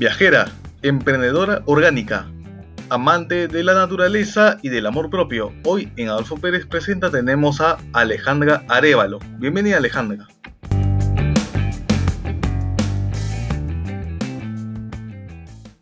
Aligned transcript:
Viajera, 0.00 0.50
emprendedora 0.80 1.62
orgánica, 1.66 2.26
amante 2.88 3.48
de 3.48 3.62
la 3.62 3.74
naturaleza 3.74 4.56
y 4.62 4.70
del 4.70 4.86
amor 4.86 5.10
propio. 5.10 5.52
Hoy 5.62 5.92
en 5.96 6.08
Adolfo 6.08 6.38
Pérez 6.38 6.64
Presenta 6.64 7.10
tenemos 7.10 7.60
a 7.60 7.76
Alejandra 7.92 8.64
Arevalo. 8.66 9.18
Bienvenida 9.36 9.76
Alejandra. 9.76 10.26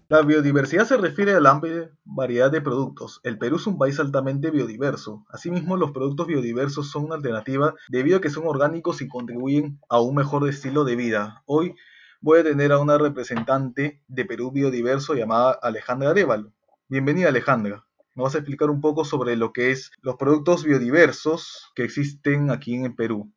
La 0.09 0.23
biodiversidad 0.23 0.85
se 0.85 0.97
refiere 0.97 1.35
a 1.35 1.41
la 1.41 1.51
amplia 1.51 1.93
variedad 2.05 2.51
de 2.51 2.61
productos. 2.61 3.21
El 3.23 3.39
Perú 3.39 3.55
es 3.55 3.69
un 3.69 3.79
país 3.79 4.01
altamente 4.01 4.51
biodiverso. 4.51 5.25
Asimismo, 5.31 5.77
los 5.77 5.93
productos 5.93 6.27
biodiversos 6.27 6.91
son 6.91 7.05
una 7.05 7.15
alternativa 7.15 7.75
debido 7.89 8.17
a 8.17 8.21
que 8.21 8.31
son 8.31 8.49
orgánicos 8.49 9.01
y 9.01 9.07
contribuyen 9.07 9.79
a 9.89 10.01
un 10.01 10.17
mejor 10.17 10.49
estilo 10.49 10.83
de 10.83 10.97
vida. 10.97 11.45
Hoy 11.47 11.77
voy 12.21 12.41
a 12.41 12.45
tener 12.45 12.73
a 12.73 12.81
una 12.81 12.99
representante 12.99 14.03
de 14.09 14.25
Perú 14.25 14.51
Biodiverso 14.51 15.15
llamada 15.15 15.53
Alejandra 15.63 16.11
Arevalo. 16.11 16.53
Bienvenida 16.89 17.29
Alejandra. 17.29 17.85
Nos 18.17 18.25
vas 18.25 18.35
a 18.35 18.39
explicar 18.39 18.71
un 18.71 18.81
poco 18.81 19.05
sobre 19.05 19.37
lo 19.37 19.53
que 19.53 19.71
es 19.71 19.93
los 20.03 20.17
productos 20.17 20.65
biodiversos 20.65 21.71
que 21.77 21.85
existen 21.85 22.51
aquí 22.51 22.75
en 22.75 22.97
Perú. 22.97 23.33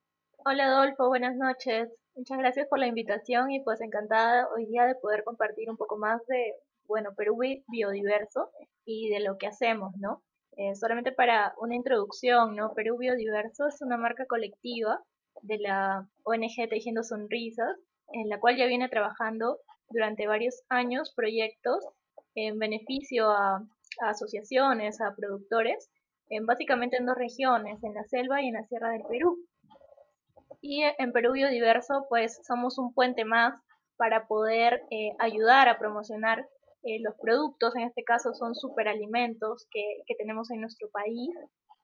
Hola 0.45 0.65
Adolfo, 0.65 1.09
buenas 1.09 1.35
noches. 1.35 1.89
Muchas 2.15 2.39
gracias 2.39 2.67
por 2.67 2.79
la 2.79 2.87
invitación 2.87 3.51
y 3.51 3.63
pues 3.63 3.81
encantada 3.81 4.47
hoy 4.55 4.65
día 4.65 4.85
de 4.85 4.95
poder 4.95 5.23
compartir 5.23 5.69
un 5.69 5.77
poco 5.77 5.97
más 5.97 6.19
de, 6.25 6.55
bueno, 6.87 7.11
Perú 7.15 7.37
Biodiverso 7.67 8.49
y 8.83 9.09
de 9.09 9.19
lo 9.19 9.37
que 9.37 9.45
hacemos, 9.45 9.93
¿no? 9.97 10.23
Eh, 10.57 10.75
solamente 10.75 11.11
para 11.11 11.53
una 11.57 11.75
introducción, 11.75 12.55
¿no? 12.55 12.73
Perú 12.73 12.97
Biodiverso 12.97 13.67
es 13.67 13.79
una 13.81 13.97
marca 13.97 14.25
colectiva 14.25 14.99
de 15.43 15.59
la 15.59 16.07
ONG 16.23 16.67
Tejiendo 16.67 17.03
Sonrisas, 17.03 17.77
en 18.13 18.29
la 18.29 18.39
cual 18.39 18.57
ya 18.57 18.65
viene 18.65 18.89
trabajando 18.89 19.59
durante 19.89 20.27
varios 20.27 20.63
años 20.69 21.13
proyectos 21.15 21.85
en 22.35 22.59
beneficio 22.59 23.29
a, 23.29 23.63
asociaciones, 24.01 25.01
a 25.01 25.15
productores, 25.15 25.89
en 26.29 26.45
básicamente 26.45 26.97
en 26.97 27.05
dos 27.05 27.17
regiones, 27.17 27.83
en 27.83 27.93
la 27.93 28.03
selva 28.05 28.41
y 28.41 28.47
en 28.47 28.53
la 28.53 28.65
sierra 28.65 28.91
del 28.91 29.03
Perú. 29.03 29.37
Y 30.61 30.83
en 30.83 31.11
Perú 31.11 31.33
Biodiverso, 31.33 32.05
pues 32.07 32.39
somos 32.47 32.77
un 32.77 32.93
puente 32.93 33.25
más 33.25 33.59
para 33.97 34.27
poder 34.27 34.81
eh, 34.91 35.11
ayudar 35.19 35.67
a 35.67 35.77
promocionar 35.77 36.47
eh, 36.83 36.99
los 37.01 37.13
productos, 37.21 37.75
en 37.75 37.83
este 37.83 38.03
caso 38.03 38.33
son 38.33 38.55
superalimentos 38.55 39.67
que, 39.69 40.01
que 40.07 40.15
tenemos 40.15 40.49
en 40.49 40.61
nuestro 40.61 40.89
país 40.89 41.29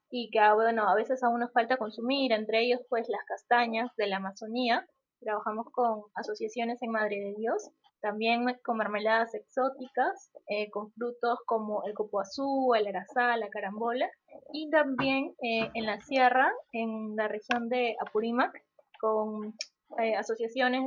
y 0.09 0.29
que 0.31 0.39
ah, 0.39 0.55
bueno, 0.55 0.89
a 0.89 0.95
veces 0.95 1.21
aún 1.23 1.41
nos 1.41 1.51
falta 1.51 1.77
consumir, 1.77 2.31
entre 2.31 2.61
ellos 2.61 2.81
pues 2.89 3.07
las 3.09 3.23
castañas 3.27 3.91
de 3.97 4.07
la 4.07 4.17
Amazonía. 4.17 4.87
Trabajamos 5.19 5.67
con 5.71 6.03
asociaciones 6.15 6.81
en 6.81 6.91
Madre 6.91 7.17
de 7.17 7.35
Dios 7.37 7.71
también 8.01 8.45
con 8.63 8.77
mermeladas 8.77 9.33
exóticas, 9.33 10.31
eh, 10.47 10.69
con 10.69 10.91
frutos 10.91 11.39
como 11.45 11.83
el 11.85 11.93
copoazú, 11.93 12.73
el 12.75 12.87
arazá, 12.87 13.35
la 13.37 13.49
carambola, 13.49 14.09
y 14.53 14.69
también 14.69 15.33
eh, 15.41 15.69
en 15.73 15.85
la 15.85 15.99
sierra, 15.99 16.51
en 16.73 17.15
la 17.15 17.27
región 17.27 17.69
de 17.69 17.95
Apurímac, 17.99 18.51
con 18.99 19.55
eh, 19.99 20.15
asociaciones 20.15 20.83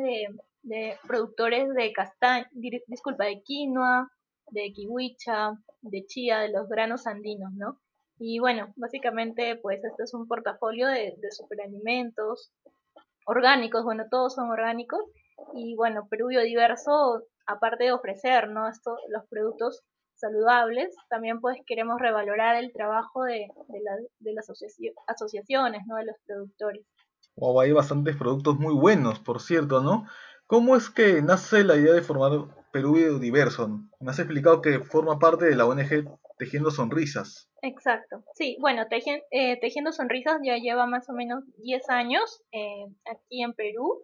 de, 0.62 0.97
productores 1.06 1.73
de 1.75 1.92
castaña, 1.92 2.48
disculpa, 2.53 3.25
de 3.25 3.42
quinoa, 3.42 4.11
de 4.51 4.73
kiwicha, 4.73 5.53
de 5.81 6.06
chía, 6.06 6.41
de 6.41 6.51
los 6.51 6.69
granos 6.69 7.06
andinos, 7.06 7.53
¿no? 7.55 7.81
Y 8.19 8.39
bueno, 8.39 8.73
básicamente 8.77 9.56
pues 9.56 9.83
este 9.83 10.03
es 10.03 10.12
un 10.12 10.28
portafolio 10.28 10.86
de, 10.89 11.14
de 11.17 11.31
superalimentos 11.31 12.53
orgánicos, 13.31 13.84
bueno, 13.84 14.05
todos 14.11 14.34
son 14.34 14.50
orgánicos 14.50 15.00
y 15.55 15.75
bueno, 15.77 16.06
Perú 16.11 16.28
Biodiverso, 16.28 17.23
aparte 17.47 17.84
de 17.84 17.92
ofrecer 17.92 18.48
¿no? 18.50 18.69
Esto, 18.69 18.97
los 19.09 19.25
productos 19.28 19.83
saludables, 20.14 20.95
también 21.08 21.40
pues 21.40 21.57
queremos 21.67 21.98
revalorar 22.01 22.57
el 22.57 22.73
trabajo 22.73 23.24
de, 23.24 23.48
de, 24.19 24.33
las 24.35 24.51
asociaciones, 25.07 25.83
¿no? 25.86 25.96
de 25.96 26.05
los 26.05 26.17
productores. 26.27 26.85
Wow, 27.36 27.61
hay 27.61 27.73
bastantes 27.73 28.17
productos 28.17 28.58
muy 28.58 28.74
buenos, 28.74 29.19
por 29.20 29.40
cierto, 29.40 29.80
¿no? 29.80 30.07
¿Cómo 30.46 30.77
es 30.77 30.90
que 30.90 31.23
nace 31.23 31.64
la 31.64 31.77
idea 31.77 31.95
de 31.95 32.02
formar 32.02 32.33
Perú 32.73 32.95
Biodiverso? 32.95 33.69
Me 34.01 34.11
has 34.11 34.19
explicado 34.19 34.61
que 34.61 34.80
forma 34.80 35.19
parte 35.19 35.46
de 35.46 35.57
la 35.57 35.64
ONG 35.64 36.11
Tejiendo 36.40 36.70
Sonrisas. 36.70 37.51
Exacto, 37.61 38.24
sí, 38.34 38.56
bueno, 38.61 38.84
eh, 39.30 39.61
Tejiendo 39.61 39.92
Sonrisas 39.92 40.40
ya 40.42 40.56
lleva 40.56 40.86
más 40.86 41.11
o 41.11 41.12
menos 41.12 41.45
10 41.58 41.90
años 41.90 42.42
eh, 42.51 42.86
aquí 43.05 43.42
en 43.42 43.52
Perú 43.52 44.01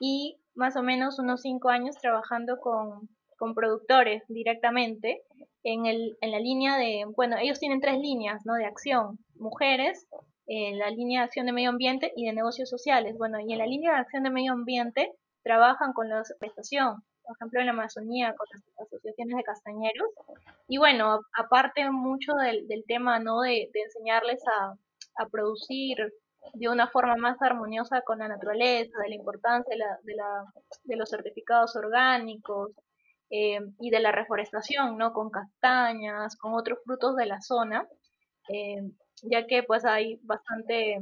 y 0.00 0.38
más 0.54 0.74
o 0.76 0.82
menos 0.82 1.18
unos 1.18 1.42
cinco 1.42 1.68
años 1.68 1.94
trabajando 2.00 2.58
con, 2.60 3.10
con 3.36 3.54
productores 3.54 4.22
directamente 4.28 5.20
en, 5.64 5.84
el, 5.84 6.16
en 6.22 6.30
la 6.30 6.40
línea 6.40 6.78
de, 6.78 7.04
bueno, 7.14 7.36
ellos 7.38 7.60
tienen 7.60 7.82
tres 7.82 7.98
líneas 7.98 8.46
¿no? 8.46 8.54
de 8.54 8.64
acción, 8.64 9.18
mujeres, 9.34 10.08
en 10.46 10.78
la 10.78 10.88
línea 10.88 11.20
de 11.20 11.24
acción 11.26 11.44
de 11.44 11.52
medio 11.52 11.68
ambiente 11.68 12.10
y 12.16 12.24
de 12.24 12.32
negocios 12.32 12.70
sociales. 12.70 13.18
Bueno, 13.18 13.38
y 13.38 13.52
en 13.52 13.58
la 13.58 13.66
línea 13.66 13.92
de 13.92 13.98
acción 13.98 14.22
de 14.22 14.30
medio 14.30 14.54
ambiente 14.54 15.12
trabajan 15.42 15.92
con 15.92 16.08
la 16.08 16.22
prestación, 16.40 17.02
por 17.22 17.36
ejemplo 17.36 17.60
en 17.60 17.66
la 17.66 17.72
Amazonía 17.72 18.34
con 18.34 18.46
las 18.50 18.62
asociaciones 18.86 19.36
de 19.36 19.42
castañeros. 19.42 20.08
Y 20.68 20.78
bueno, 20.78 21.20
aparte 21.36 21.90
mucho 21.90 22.34
del, 22.34 22.66
del 22.66 22.84
tema 22.86 23.18
¿no? 23.18 23.40
de, 23.40 23.70
enseñarles 23.72 24.42
a, 24.48 24.74
a 25.22 25.28
producir 25.28 25.96
de 26.54 26.68
una 26.68 26.88
forma 26.88 27.16
más 27.16 27.40
armoniosa 27.40 28.02
con 28.02 28.18
la 28.18 28.28
naturaleza, 28.28 28.98
de 29.02 29.08
la 29.08 29.14
importancia 29.14 29.70
de, 29.70 29.78
la, 29.78 29.98
de, 30.02 30.14
la, 30.14 30.44
de 30.84 30.96
los 30.96 31.10
certificados 31.10 31.76
orgánicos 31.76 32.72
eh, 33.30 33.60
y 33.80 33.90
de 33.90 34.00
la 34.00 34.12
reforestación, 34.12 34.96
¿no? 34.96 35.12
Con 35.12 35.30
castañas, 35.30 36.36
con 36.36 36.54
otros 36.54 36.78
frutos 36.84 37.16
de 37.16 37.26
la 37.26 37.40
zona, 37.40 37.86
eh, 38.48 38.82
ya 39.22 39.46
que 39.46 39.62
pues 39.62 39.84
hay 39.84 40.20
bastante 40.22 40.98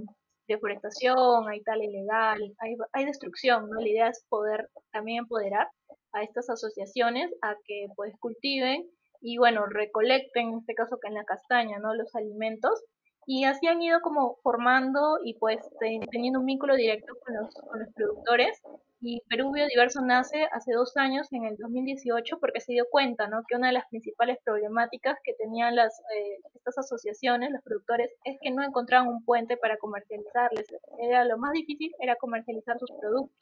deforestación, 0.49 1.49
hay 1.49 1.63
tal 1.63 1.83
ilegal, 1.83 2.41
hay, 2.59 2.77
hay 2.93 3.05
destrucción, 3.05 3.69
¿no? 3.69 3.81
La 3.81 3.89
idea 3.89 4.09
es 4.09 4.25
poder 4.29 4.69
también 4.93 5.21
empoderar 5.21 5.69
a 6.13 6.23
estas 6.23 6.49
asociaciones 6.49 7.31
a 7.43 7.57
que 7.65 7.87
pues 7.97 8.15
cultiven 8.21 8.89
y 9.25 9.39
bueno, 9.39 9.65
recolecten, 9.67 10.49
en 10.49 10.59
este 10.59 10.75
caso 10.75 10.99
que 11.01 11.09
en 11.09 11.15
la 11.15 11.25
castaña, 11.25 11.79
¿no? 11.79 11.95
Los 11.95 12.15
alimentos 12.15 12.85
y 13.27 13.45
así 13.45 13.67
han 13.67 13.81
ido 13.81 14.01
como 14.03 14.37
formando 14.43 15.19
y 15.25 15.35
pues 15.39 15.59
teniendo 15.81 16.41
un 16.41 16.47
vínculo 16.47 16.77
directo 16.77 17.15
con 17.25 17.35
los, 17.35 17.55
con 17.55 17.81
los 17.81 17.89
productores. 17.95 18.61
Y 19.01 19.21
Perú 19.29 19.53
Biodiverso 19.53 20.01
nace 20.01 20.47
hace 20.53 20.73
dos 20.73 20.97
años, 20.97 21.31
en 21.33 21.45
el 21.45 21.57
2018, 21.59 22.39
porque 22.39 22.61
se 22.61 22.73
dio 22.73 22.85
cuenta 22.91 23.29
¿no? 23.29 23.43
que 23.47 23.57
una 23.57 23.67
de 23.67 23.75
las 23.75 23.87
principales 23.89 24.39
problemáticas 24.45 25.19
que 25.23 25.35
tenían 25.35 25.77
las, 25.77 26.01
eh, 26.17 26.39
estas 26.55 26.79
asociaciones, 26.79 27.51
los 27.51 27.62
productores, 27.62 28.11
es 28.25 28.39
que 28.41 28.51
no 28.51 28.62
encontraban 28.62 29.09
un 29.09 29.23
puente 29.23 29.59
para 29.59 29.77
comercializarles. 29.77 30.67
Era 30.99 31.25
lo 31.25 31.37
más 31.37 31.53
difícil 31.53 31.93
era 31.99 32.17
comercializar 32.17 32.79
sus 32.79 32.91
productos. 32.99 33.37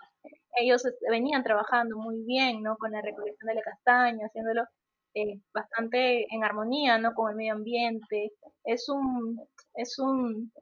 Ellos 0.56 0.84
este, 0.84 1.10
venían 1.10 1.44
trabajando 1.44 1.97
muy 1.97 2.25
bien 2.25 2.62
¿no? 2.62 2.76
con 2.76 2.91
la 2.91 3.00
recolección 3.00 3.47
de 3.47 3.54
la 3.54 3.62
castaña, 3.62 4.26
haciéndolo 4.26 4.64
eh, 5.15 5.41
bastante 5.53 6.27
en 6.34 6.45
armonía 6.45 6.99
¿no? 6.99 7.15
con 7.15 7.31
el 7.31 7.37
medio 7.37 7.55
ambiente. 7.55 8.33
Es 8.65 8.89
un, 8.89 9.41
es 9.75 9.99
un, 9.99 10.53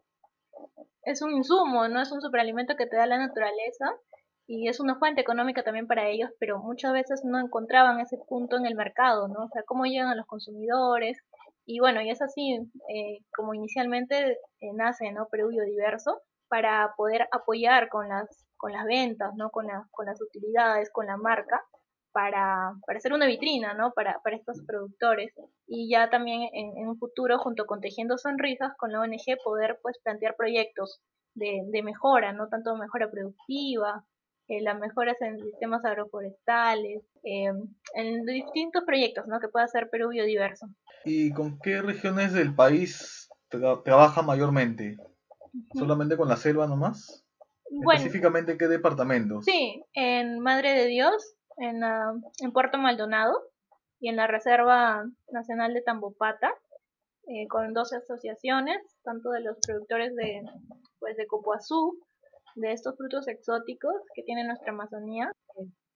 es 1.05 1.23
un 1.23 1.33
insumo, 1.33 1.89
no 1.89 2.01
es 2.01 2.13
un 2.13 2.21
superalimento 2.21 2.77
que 2.77 2.87
te 2.87 2.97
da 2.97 3.07
la 3.07 3.19
naturaleza 3.19 3.95
y 4.47 4.69
es 4.69 4.81
una 4.81 4.97
fuente 4.99 5.21
económica 5.21 5.63
también 5.63 5.87
para 5.87 6.09
ellos, 6.09 6.31
pero 6.41 6.59
muchas 6.59 6.93
veces 6.93 7.23
no 7.25 7.39
encontraban 7.39 8.01
ese 8.01 8.19
punto 8.29 8.57
en 8.57 8.67
el 8.67 8.75
mercado, 8.75 9.29
¿no? 9.29 9.45
O 9.45 9.49
sea, 9.49 9.63
cómo 9.63 9.85
llegan 9.85 10.09
a 10.09 10.17
los 10.17 10.27
consumidores. 10.27 11.19
Y 11.67 11.79
bueno, 11.79 12.01
y 12.03 12.11
es 12.11 12.21
así 12.21 12.59
eh, 12.89 13.19
como 13.33 13.55
inicialmente 13.55 14.33
eh, 14.61 14.73
nace, 14.75 15.13
¿no? 15.13 15.29
Perú 15.31 15.51
Biodiverso, 15.51 16.21
para 16.49 16.95
poder 16.97 17.29
apoyar 17.31 17.89
con 17.89 18.09
las, 18.09 18.27
con 18.57 18.73
las 18.73 18.85
ventas, 18.87 19.33
¿no? 19.37 19.51
Con, 19.51 19.69
con 19.93 20.07
las 20.07 20.21
utilidades, 20.21 20.91
con 20.91 21.07
la 21.07 21.17
marca, 21.17 21.63
para, 22.13 22.73
para 22.87 22.99
hacer 22.99 23.13
una 23.13 23.27
vitrina, 23.27 23.75
¿no? 23.75 23.93
Para, 23.93 24.21
para 24.23 24.37
estos 24.37 24.61
productores. 24.67 25.33
Y 25.67 25.91
ya 25.91 26.11
también 26.11 26.49
en, 26.53 26.89
un 26.89 26.99
futuro, 26.99 27.39
junto 27.39 27.67
con 27.67 27.81
Tejiendo 27.81 28.19
Sonrisas, 28.19 28.73
con 28.77 28.93
la 28.93 29.01
ONG, 29.01 29.39
poder 29.45 29.79
pues 29.83 29.99
plantear 30.03 30.37
proyectos 30.37 31.01
de, 31.35 31.63
de 31.71 31.83
mejora, 31.83 32.33
¿no? 32.33 32.49
Tanto 32.49 32.77
mejora 32.77 33.11
productiva, 33.11 34.05
eh, 34.51 34.61
las 34.63 34.81
mejoras 34.81 35.17
en 35.21 35.39
sistemas 35.39 35.85
agroforestales, 35.85 37.05
eh, 37.23 37.53
en 37.95 38.27
distintos 38.27 38.83
proyectos, 38.85 39.29
¿no? 39.29 39.39
Que 39.39 39.47
pueda 39.47 39.67
hacer 39.67 39.89
Perú 39.91 40.09
biodiverso. 40.09 40.67
¿Y 41.05 41.33
con 41.33 41.61
qué 41.61 41.81
regiones 41.81 42.33
del 42.33 42.53
país 42.53 43.29
trabaja 43.85 44.23
mayormente? 44.23 44.97
¿Solamente 45.75 46.17
con 46.17 46.29
la 46.29 46.37
selva 46.37 46.67
nomás? 46.67 47.25
Específicamente, 47.71 48.59
¿qué 48.59 48.67
departamentos? 48.67 49.45
Sí, 49.45 49.85
en 49.95 50.41
Madre 50.41 50.73
de 50.73 50.87
Dios, 50.87 51.37
en, 51.61 51.83
en 52.41 52.53
Puerto 52.53 52.79
Maldonado 52.79 53.43
y 54.01 54.09
en 54.09 54.17
la 54.17 54.27
Reserva 54.27 55.05
Nacional 55.31 55.75
de 55.75 55.83
Tambopata, 55.83 56.53
eh, 57.27 57.47
con 57.49 57.75
dos 57.75 57.93
asociaciones, 57.93 58.79
tanto 59.05 59.31
de 59.31 59.41
los 59.41 59.59
productores 59.65 60.17
de, 60.17 60.43
pues, 60.99 61.17
de 61.17 61.27
copoazú, 61.27 61.99
de 62.57 62.73
estos 62.73 62.97
frutos 62.97 63.29
exóticos 63.29 63.95
que 64.15 64.23
tiene 64.23 64.45
nuestra 64.45 64.73
Amazonía, 64.73 65.31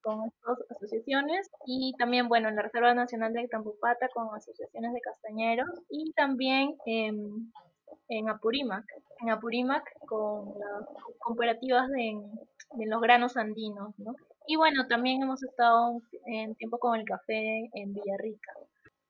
con 0.02 0.22
estas 0.26 0.58
asociaciones 0.70 1.50
y 1.66 1.94
también, 1.98 2.28
bueno, 2.28 2.50
en 2.50 2.56
la 2.56 2.62
Reserva 2.62 2.92
Nacional 2.92 3.32
de 3.32 3.48
Tampupata 3.48 4.08
con 4.12 4.28
asociaciones 4.36 4.92
de 4.92 5.00
castañeros 5.00 5.70
y 5.88 6.12
también 6.12 6.76
en 6.84 8.28
Apurímac, 8.28 8.84
en 9.20 9.30
Apurímac 9.30 9.82
con 10.06 10.52
las 10.58 10.86
cooperativas 11.18 11.88
de, 11.88 12.20
de 12.72 12.86
los 12.86 13.00
granos 13.00 13.38
andinos, 13.38 13.98
¿no? 13.98 14.14
Y 14.46 14.56
bueno, 14.56 14.86
también 14.86 15.22
hemos 15.22 15.42
estado 15.42 16.00
en 16.26 16.54
tiempo 16.56 16.78
con 16.78 16.98
el 16.98 17.04
café 17.04 17.70
en 17.72 17.94
Villarrica. 17.94 18.52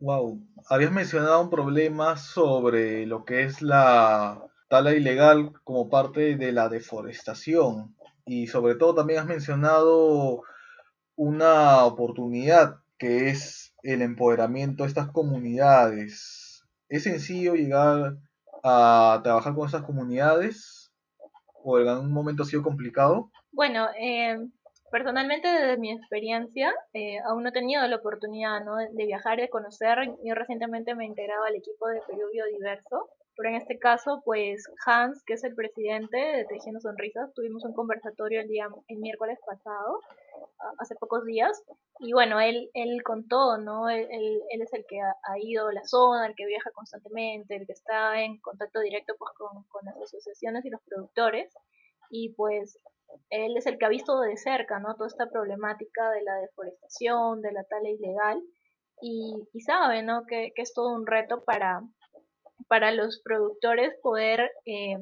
Wow, 0.00 0.40
habías 0.68 0.92
mencionado 0.92 1.40
un 1.40 1.50
problema 1.50 2.16
sobre 2.16 3.06
lo 3.06 3.24
que 3.24 3.44
es 3.44 3.62
la 3.62 4.44
tala 4.68 4.92
ilegal 4.92 5.52
como 5.64 5.88
parte 5.88 6.36
de 6.36 6.52
la 6.52 6.68
deforestación 6.68 7.96
y 8.26 8.46
sobre 8.46 8.74
todo 8.74 8.94
también 8.94 9.20
has 9.20 9.26
mencionado 9.26 10.42
una 11.16 11.84
oportunidad 11.84 12.76
que 12.98 13.28
es 13.28 13.74
el 13.82 14.02
empoderamiento 14.02 14.84
de 14.84 14.88
estas 14.88 15.10
comunidades. 15.10 16.64
¿Es 16.88 17.04
sencillo 17.04 17.54
llegar 17.54 18.16
a 18.62 19.20
trabajar 19.22 19.54
con 19.54 19.66
estas 19.66 19.82
comunidades 19.82 20.92
o 21.62 21.78
en 21.78 21.88
algún 21.88 22.12
momento 22.12 22.42
ha 22.42 22.46
sido 22.46 22.62
complicado? 22.62 23.30
Bueno, 23.52 23.88
eh, 23.98 24.38
personalmente 24.94 25.48
desde 25.48 25.76
mi 25.76 25.90
experiencia 25.90 26.72
eh, 26.92 27.18
aún 27.26 27.42
no 27.42 27.48
he 27.48 27.52
tenido 27.52 27.84
la 27.88 27.96
oportunidad 27.96 28.64
¿no? 28.64 28.76
de, 28.76 29.06
viajar, 29.06 29.40
de 29.40 29.48
conocer. 29.48 29.98
Yo 30.22 30.34
recientemente 30.36 30.94
me 30.94 31.02
he 31.02 31.08
integrado 31.08 31.42
al 31.42 31.56
equipo 31.56 31.88
de 31.88 32.00
Perú 32.06 32.28
Biodiverso 32.32 33.10
pero 33.36 33.48
en 33.48 33.56
este 33.56 33.80
caso, 33.80 34.22
pues 34.24 34.64
Hans, 34.86 35.24
que 35.24 35.34
es 35.34 35.42
el 35.42 35.56
presidente 35.56 36.16
de 36.16 36.44
Tejiendo 36.44 36.80
Sonrisas, 36.80 37.34
tuvimos 37.34 37.64
un 37.64 37.74
conversatorio 37.74 38.40
el 38.40 38.46
día, 38.46 38.68
el 38.86 38.98
miércoles 38.98 39.40
pasado, 39.44 39.98
hace 40.78 40.94
pocos 40.94 41.24
días, 41.24 41.60
y 41.98 42.12
bueno, 42.12 42.40
él, 42.40 42.70
él 42.74 43.02
contó, 43.02 43.58
¿no? 43.58 43.88
Él, 43.88 44.06
él, 44.08 44.62
es 44.62 44.72
el 44.72 44.84
que 44.88 45.00
ha, 45.00 45.38
ido 45.40 45.66
a 45.66 45.72
la 45.72 45.84
zona, 45.84 46.28
el 46.28 46.36
que 46.36 46.46
viaja 46.46 46.70
constantemente, 46.70 47.56
el 47.56 47.66
que 47.66 47.72
está 47.72 48.22
en 48.22 48.38
contacto 48.38 48.78
directo 48.78 49.14
pues 49.18 49.32
con, 49.36 49.64
con 49.64 49.84
las 49.84 49.96
asociaciones 49.96 50.64
y 50.64 50.70
los 50.70 50.80
productores, 50.82 51.52
y 52.10 52.34
pues 52.34 52.78
él 53.30 53.56
es 53.56 53.66
el 53.66 53.78
que 53.78 53.86
ha 53.86 53.88
visto 53.88 54.20
de 54.20 54.36
cerca, 54.36 54.78
¿no? 54.78 54.94
Toda 54.94 55.08
esta 55.08 55.30
problemática 55.30 56.10
de 56.10 56.22
la 56.22 56.34
deforestación, 56.36 57.42
de 57.42 57.52
la 57.52 57.64
tala 57.64 57.88
ilegal, 57.90 58.42
y, 59.00 59.34
y 59.52 59.60
sabe, 59.60 60.02
¿no? 60.02 60.24
Que, 60.26 60.52
que 60.54 60.62
es 60.62 60.72
todo 60.72 60.94
un 60.94 61.06
reto 61.06 61.44
para, 61.44 61.82
para 62.68 62.92
los 62.92 63.20
productores 63.22 63.94
poder 64.02 64.50
eh, 64.66 64.98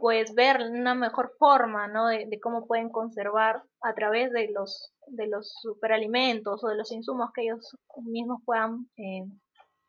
pues 0.00 0.34
ver 0.34 0.58
una 0.60 0.94
mejor 0.94 1.32
forma 1.38 1.88
¿no? 1.88 2.06
de, 2.06 2.38
cómo 2.40 2.66
pueden 2.66 2.90
conservar 2.90 3.62
a 3.82 3.94
través 3.94 4.32
de 4.32 4.50
los 4.50 4.92
de 5.06 5.26
los 5.26 5.54
superalimentos 5.62 6.62
o 6.62 6.68
de 6.68 6.76
los 6.76 6.92
insumos 6.92 7.30
que 7.34 7.42
ellos 7.42 7.76
mismos 8.04 8.42
puedan 8.44 8.86
eh, 8.96 9.24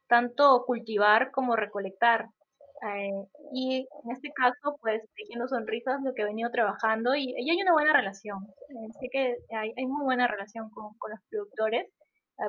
tanto 0.07 0.63
cultivar 0.65 1.31
como 1.31 1.55
recolectar 1.55 2.29
eh, 2.81 3.27
y 3.53 3.87
en 4.03 4.11
este 4.11 4.31
caso 4.31 4.77
pues 4.81 5.01
Tejiendo 5.15 5.47
Sonrisas 5.47 6.01
lo 6.03 6.13
que 6.13 6.21
he 6.21 6.25
venido 6.25 6.49
trabajando 6.51 7.15
y, 7.15 7.33
hay 7.35 7.61
una 7.61 7.73
buena 7.73 7.93
relación 7.93 8.39
sé 8.99 9.09
que 9.11 9.35
hay, 9.55 9.73
hay, 9.77 9.85
muy 9.85 10.03
buena 10.03 10.27
relación 10.27 10.69
con, 10.69 10.93
con 10.97 11.11
los 11.11 11.19
productores 11.29 11.87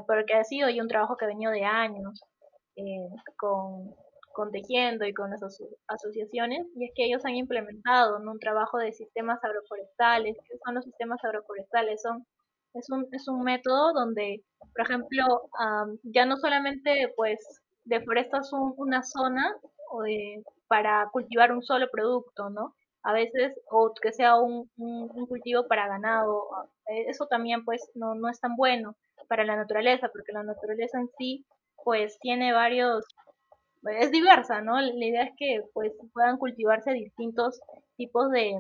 porque 0.07 0.35
ha 0.35 0.45
sido 0.45 0.69
ya 0.71 0.83
un 0.83 0.89
trabajo 0.89 1.17
que 1.17 1.25
ha 1.25 1.29
venido 1.29 1.51
de 1.51 1.65
años 1.65 2.21
eh, 2.77 3.09
con, 3.37 3.95
con, 4.33 4.51
Tejiendo 4.51 5.05
y 5.05 5.13
con 5.13 5.31
las 5.31 5.43
asociaciones, 5.89 6.67
y 6.77 6.85
es 6.87 6.93
que 6.95 7.05
ellos 7.05 7.25
han 7.25 7.35
implementado 7.35 8.19
un 8.19 8.39
trabajo 8.39 8.79
de 8.79 8.93
sistemas 8.93 9.39
agroforestales. 9.43 10.37
¿Qué 10.49 10.57
son 10.65 10.75
los 10.77 10.85
sistemas 10.85 11.23
agroforestales? 11.25 12.01
Son, 12.03 12.25
es, 12.75 12.89
un, 12.91 13.07
es 13.13 13.29
un 13.29 13.43
método 13.43 13.93
donde, 13.93 14.43
por 14.73 14.87
ejemplo, 14.87 15.51
ya 16.05 16.25
no 16.27 16.37
solamente 16.37 17.13
pues 17.17 17.39
deforestas 17.85 18.51
una 18.53 19.03
zona 19.03 19.57
para 20.69 21.09
cultivar 21.13 21.53
un 21.53 21.63
solo 21.63 21.89
producto, 21.91 22.51
¿no? 22.51 22.75
A 23.03 23.13
veces, 23.13 23.59
o 23.71 23.93
que 24.01 24.13
sea 24.13 24.37
un, 24.37 24.71
un, 24.77 25.27
cultivo 25.27 25.67
para 25.67 25.89
ganado, 25.89 26.49
eso 26.87 27.27
también 27.27 27.65
pues 27.65 27.91
no, 27.95 28.15
no 28.15 28.29
es 28.29 28.41
tan 28.41 28.57
bueno 28.57 28.95
para 29.29 29.45
la 29.45 29.57
naturaleza, 29.57 30.11
porque 30.13 30.33
la 30.33 30.43
naturaleza 30.43 30.99
en 30.99 31.09
sí 31.17 31.47
pues 31.83 32.19
tiene 32.21 32.53
varios, 32.53 33.05
es 34.01 34.11
diversa, 34.11 34.61
¿no? 34.61 34.81
La 34.81 35.05
idea 35.05 35.25
es 35.25 35.33
que 35.39 35.63
pues 35.73 35.93
puedan 36.13 36.37
cultivarse 36.37 36.93
distintos 36.93 37.61
tipos 37.97 38.31
de, 38.31 38.53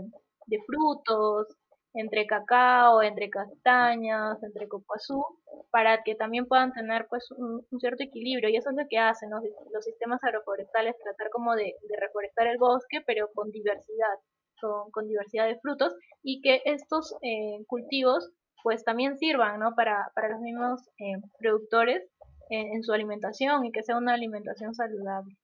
de 0.46 0.58
frutos, 0.66 1.46
entre 1.94 2.26
cacao, 2.26 3.02
entre 3.02 3.30
castañas, 3.30 4.42
entre 4.42 4.68
cocoazú, 4.68 5.24
para 5.70 6.02
que 6.02 6.14
también 6.14 6.46
puedan 6.46 6.72
tener 6.72 7.06
pues 7.08 7.30
un, 7.32 7.64
cierto 7.80 8.04
equilibrio 8.04 8.48
y 8.48 8.56
eso 8.56 8.70
es 8.70 8.76
lo 8.76 8.86
que 8.88 8.98
hacen 8.98 9.30
los 9.30 9.84
sistemas 9.84 10.22
agroforestales, 10.22 10.96
tratar 11.02 11.30
como 11.30 11.54
de, 11.54 11.74
reforestar 11.98 12.46
el 12.46 12.58
bosque 12.58 13.02
pero 13.06 13.28
con 13.34 13.50
diversidad, 13.50 14.18
con, 14.60 14.90
con 14.90 15.06
diversidad 15.06 15.46
de 15.46 15.58
frutos 15.60 15.94
y 16.22 16.40
que 16.42 16.62
estos 16.64 17.14
eh, 17.22 17.64
cultivos 17.66 18.30
pues 18.62 18.84
también 18.84 19.16
sirvan 19.18 19.58
¿no? 19.58 19.74
para, 19.74 20.10
para 20.14 20.28
los 20.28 20.40
mismos 20.40 20.80
eh, 20.98 21.16
productores 21.38 22.02
en, 22.50 22.82
su 22.82 22.92
alimentación 22.92 23.64
y 23.64 23.72
que 23.72 23.82
sea 23.82 23.96
una 23.96 24.14
alimentación 24.14 24.74
saludable. 24.74 25.36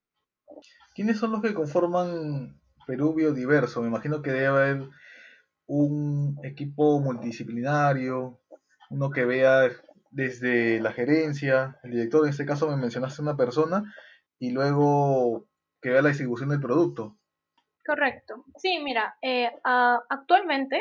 ¿Quiénes 0.95 1.19
son 1.19 1.33
los 1.33 1.41
que 1.41 1.55
conforman 1.55 2.61
Perú 2.87 3.15
Biodiverso? 3.15 3.81
Me 3.81 3.89
imagino 3.89 4.23
que 4.23 4.33
debe 4.33 4.47
haber 4.47 4.89
un 5.67 6.39
equipo 6.43 7.01
multidisciplinario, 7.01 8.41
uno 8.91 9.11
que 9.11 9.25
vea 9.25 9.69
desde 10.11 10.81
la 10.81 10.93
gerencia, 10.93 11.79
el 11.83 11.93
director, 11.93 12.25
en 12.25 12.31
este 12.31 12.47
caso 12.47 12.69
me 12.69 12.77
mencionaste 12.77 13.23
una 13.23 13.37
persona, 13.37 13.93
y 14.39 14.51
luego 14.51 15.47
que 15.81 15.91
vea 15.91 16.03
la 16.03 16.09
distribución 16.09 16.51
del 16.51 16.61
producto. 16.61 17.19
Correcto. 17.85 18.45
Sí, 18.57 18.81
mira, 18.83 19.17
eh, 19.23 19.51
actualmente 19.63 20.81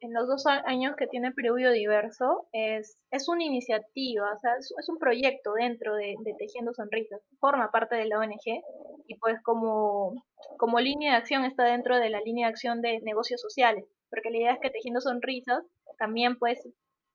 en 0.00 0.14
los 0.14 0.28
dos 0.28 0.46
años 0.46 0.94
que 0.96 1.08
tiene 1.08 1.32
Perú 1.32 1.56
Biodiverso 1.56 2.48
es, 2.52 3.02
es 3.10 3.28
una 3.28 3.44
iniciativa, 3.44 4.32
o 4.32 4.38
sea, 4.38 4.52
es, 4.58 4.88
un 4.88 4.98
proyecto 4.98 5.54
dentro 5.54 5.94
de, 5.96 6.14
Tejiendo 6.38 6.72
Sonrisas, 6.72 7.20
forma 7.40 7.70
parte 7.70 7.96
de 7.96 8.06
la 8.06 8.18
ONG 8.18 8.62
y 9.06 9.16
pues 9.16 9.42
como, 9.42 10.24
como 10.56 10.78
línea 10.78 11.12
de 11.12 11.18
acción 11.18 11.44
está 11.44 11.64
dentro 11.64 11.98
de 11.98 12.10
la 12.10 12.20
línea 12.20 12.46
de 12.46 12.52
acción 12.52 12.80
de 12.80 13.00
negocios 13.00 13.40
sociales, 13.40 13.84
porque 14.10 14.30
la 14.30 14.38
idea 14.38 14.52
es 14.52 14.60
que 14.60 14.70
Tejiendo 14.70 15.00
Sonrisas 15.00 15.64
también 15.98 16.38
pues 16.38 16.58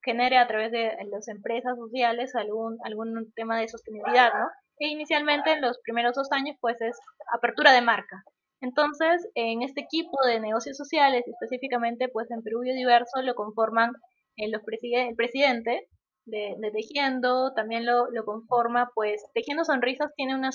genere 0.04 0.38
a 0.38 0.48
través 0.48 0.72
de 0.72 0.92
las 1.10 1.28
empresas 1.28 1.78
sociales 1.78 2.36
algún, 2.36 2.78
algún 2.84 3.32
tema 3.36 3.60
de 3.60 3.68
sostenibilidad, 3.68 4.34
¿no? 4.34 4.48
E 4.80 4.88
inicialmente 4.88 5.52
en 5.52 5.62
los 5.62 5.80
primeros 5.84 6.16
dos 6.16 6.32
años 6.32 6.58
pues 6.60 6.82
es 6.82 6.98
apertura 7.34 7.72
de 7.72 7.82
marca, 7.82 8.24
entonces, 8.64 9.30
en 9.36 9.62
este 9.62 9.82
equipo 9.82 10.18
de 10.26 10.40
negocios 10.40 10.78
sociales, 10.78 11.28
específicamente 11.28 12.08
pues 12.08 12.32
en 12.32 12.42
Perú 12.42 12.62
Biodiverso, 12.62 13.22
lo 13.22 13.36
conforman 13.36 13.92
eh, 14.38 14.50
los 14.50 14.62
el 14.66 15.16
presidente 15.18 15.90
de, 16.26 16.56
Tejiendo, 16.72 17.54
también 17.56 17.86
lo, 17.86 18.08
conforma, 18.24 18.90
pues 18.96 19.22
Tejiendo 19.34 19.66
Sonrisas 19.66 20.14
tiene 20.16 20.34
una, 20.34 20.52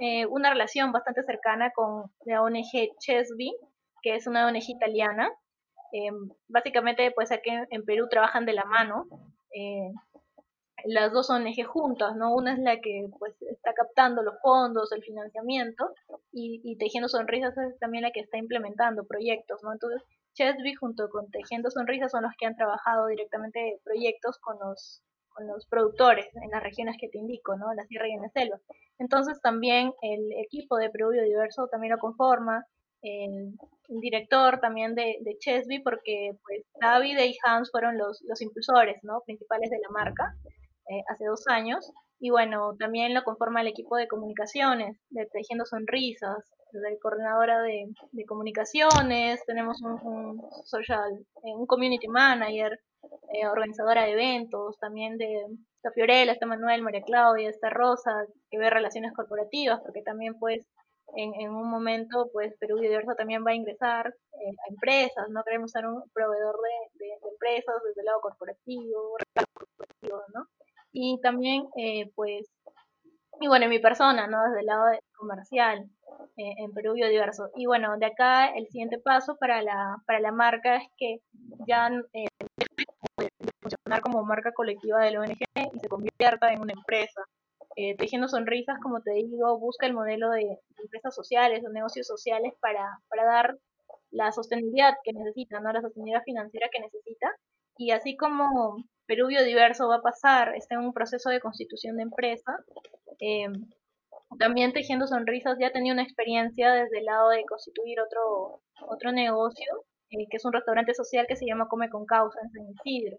eh, 0.00 0.26
una 0.26 0.50
relación 0.50 0.92
bastante 0.92 1.24
cercana 1.24 1.72
con 1.74 2.04
la 2.26 2.42
ONG 2.42 2.96
Chesby, 3.00 3.50
que 4.02 4.14
es 4.14 4.28
una 4.28 4.46
ONG 4.46 4.68
italiana. 4.68 5.28
Eh, 5.92 6.10
básicamente, 6.48 7.10
pues 7.12 7.32
aquí 7.32 7.50
en 7.70 7.84
Perú 7.84 8.08
trabajan 8.08 8.46
de 8.46 8.52
la 8.52 8.64
mano 8.64 9.06
las 10.84 11.12
dos 11.12 11.30
ONG 11.30 11.64
juntas, 11.64 12.14
¿no? 12.16 12.34
Una 12.34 12.52
es 12.52 12.58
la 12.58 12.80
que 12.80 13.08
pues 13.18 13.34
está 13.42 13.72
captando 13.74 14.22
los 14.22 14.40
fondos, 14.40 14.92
el 14.92 15.02
financiamiento 15.02 15.92
y, 16.32 16.76
Tejiendo 16.76 17.08
Sonrisas 17.08 17.56
es 17.58 17.78
también 17.78 18.02
la 18.02 18.12
que 18.12 18.20
está 18.20 18.38
implementando 18.38 19.04
proyectos, 19.04 19.62
¿no? 19.62 19.72
Entonces, 19.72 20.02
Chesby 20.34 20.74
junto 20.74 21.08
con 21.10 21.30
Tejiendo 21.30 21.70
Sonrisas 21.70 22.12
son 22.12 22.22
los 22.22 22.32
que 22.38 22.46
han 22.46 22.56
trabajado 22.56 23.06
directamente 23.06 23.80
proyectos 23.84 24.38
con 24.38 24.58
los 24.58 25.02
con 25.30 25.46
los 25.46 25.66
productores 25.66 26.26
en 26.34 26.50
las 26.50 26.62
regiones 26.64 26.96
que 26.98 27.08
te 27.08 27.18
indico, 27.18 27.56
¿no? 27.56 27.72
La 27.72 27.84
sierra 27.84 28.08
y 28.08 28.12
en 28.12 28.22
la 28.22 28.28
selva. 28.30 28.58
Entonces 28.98 29.40
también 29.40 29.92
el 30.02 30.32
equipo 30.32 30.76
de 30.78 30.90
Perú 30.90 31.10
Biodiverso 31.10 31.68
también 31.68 31.92
lo 31.92 31.98
conforma, 31.98 32.66
el, 33.02 33.54
director 33.88 34.60
también 34.60 34.94
de, 34.94 35.16
de, 35.22 35.38
Chesby, 35.38 35.80
porque 35.82 36.32
pues 36.44 36.62
David 36.80 37.18
y 37.18 37.36
Hans 37.44 37.70
fueron 37.70 37.96
los, 37.96 38.22
los 38.28 38.40
impulsores, 38.42 39.02
¿no? 39.02 39.22
Principales 39.24 39.70
de 39.70 39.78
la 39.78 39.88
marca. 39.90 40.34
Eh, 40.90 41.02
hace 41.08 41.26
dos 41.26 41.46
años. 41.48 41.92
Y 42.18 42.30
bueno, 42.30 42.74
también 42.78 43.12
lo 43.12 43.22
conforma 43.22 43.60
el 43.60 43.68
equipo 43.68 43.96
de 43.96 44.08
comunicaciones, 44.08 44.98
de 45.10 45.26
Tejiendo 45.26 45.66
Sonrisas, 45.66 46.50
la 46.72 46.88
coordinadora 47.00 47.60
de, 47.62 47.86
comunicaciones, 48.26 49.44
tenemos 49.46 49.80
un, 49.82 50.40
social, 50.64 51.10
eh, 51.44 51.54
un 51.54 51.66
community 51.66 52.08
manager, 52.08 52.80
eh, 53.34 53.46
organizadora 53.46 54.04
de 54.04 54.12
eventos, 54.12 54.78
también 54.78 55.18
de 55.18 55.46
está 55.76 55.92
Fiorella, 55.92 56.32
está 56.32 56.46
Manuel, 56.46 56.82
María 56.82 57.02
Claudia, 57.02 57.50
está 57.50 57.70
Rosa, 57.70 58.10
que 58.50 58.58
ve 58.58 58.70
relaciones 58.70 59.12
corporativas, 59.14 59.80
porque 59.82 60.02
también 60.02 60.38
pues 60.38 60.66
en, 61.16 61.50
un 61.50 61.70
momento, 61.70 62.28
pues 62.32 62.54
Perú 62.58 62.78
Biodiverso 62.78 63.14
también 63.14 63.44
va 63.44 63.52
a 63.52 63.54
ingresar 63.54 64.08
eh, 64.08 64.50
a 64.50 64.70
empresas, 64.70 65.28
no 65.30 65.42
queremos 65.44 65.70
ser 65.70 65.86
un 65.86 66.02
proveedor 66.12 66.56
de, 66.98 67.08
empresas 67.30 67.76
desde 67.84 68.00
el 68.00 68.06
lado 68.06 68.20
corporativo, 68.20 69.16
¿no? 70.34 70.46
Y 70.92 71.20
también, 71.20 71.68
eh, 71.76 72.10
pues, 72.14 72.50
y 73.40 73.48
bueno, 73.48 73.68
mi 73.68 73.78
persona, 73.78 74.26
¿no? 74.26 74.42
Desde 74.44 74.60
el 74.60 74.66
lado 74.66 74.84
comercial 75.16 75.88
eh, 76.36 76.54
en 76.58 76.72
Perú 76.72 76.94
Biodiverso. 76.94 77.50
Y 77.56 77.66
bueno, 77.66 77.96
de 77.98 78.06
acá 78.06 78.46
el 78.48 78.66
siguiente 78.68 78.98
paso 78.98 79.36
para 79.36 79.62
la, 79.62 79.96
para 80.06 80.20
la 80.20 80.32
marca 80.32 80.76
es 80.76 80.88
que 80.96 81.18
ya 81.66 81.90
eh, 82.12 82.26
funcionar 83.60 84.00
como 84.02 84.24
marca 84.24 84.52
colectiva 84.52 85.00
de 85.00 85.12
la 85.12 85.20
ONG 85.20 85.42
y 85.74 85.80
se 85.80 85.88
convierta 85.88 86.52
en 86.52 86.60
una 86.60 86.72
empresa. 86.72 87.22
Eh, 87.80 87.94
Tejiendo 87.96 88.26
Sonrisas, 88.26 88.76
como 88.82 89.02
te 89.02 89.12
digo, 89.12 89.56
busca 89.60 89.86
el 89.86 89.94
modelo 89.94 90.30
de 90.30 90.58
empresas 90.82 91.14
sociales 91.14 91.64
o 91.64 91.70
negocios 91.70 92.08
sociales 92.08 92.52
para, 92.60 92.84
para 93.08 93.24
dar 93.24 93.56
la 94.10 94.32
sostenibilidad 94.32 94.94
que 95.04 95.12
necesita, 95.12 95.60
¿no? 95.60 95.72
la 95.72 95.80
sostenibilidad 95.80 96.24
financiera 96.24 96.68
que 96.72 96.80
necesita. 96.80 97.30
Y 97.76 97.92
así 97.92 98.16
como 98.16 98.82
Perú 99.06 99.28
Biodiverso 99.28 99.86
va 99.86 99.98
a 99.98 100.02
pasar, 100.02 100.56
está 100.56 100.74
en 100.74 100.86
un 100.86 100.92
proceso 100.92 101.30
de 101.30 101.38
constitución 101.38 101.98
de 101.98 102.02
empresa, 102.02 102.58
eh, 103.20 103.46
también 104.40 104.72
Tejiendo 104.72 105.06
Sonrisas 105.06 105.56
ya 105.60 105.70
tenía 105.70 105.92
una 105.92 106.02
experiencia 106.02 106.72
desde 106.72 106.98
el 106.98 107.04
lado 107.04 107.28
de 107.28 107.44
constituir 107.44 108.00
otro, 108.00 108.60
otro 108.88 109.12
negocio, 109.12 109.84
eh, 110.10 110.26
que 110.28 110.38
es 110.38 110.44
un 110.44 110.52
restaurante 110.52 110.94
social 110.94 111.26
que 111.28 111.36
se 111.36 111.46
llama 111.46 111.68
Come 111.68 111.90
con 111.90 112.06
Causa 112.06 112.40
en 112.42 112.50
San 112.50 112.70
Isidro 112.72 113.18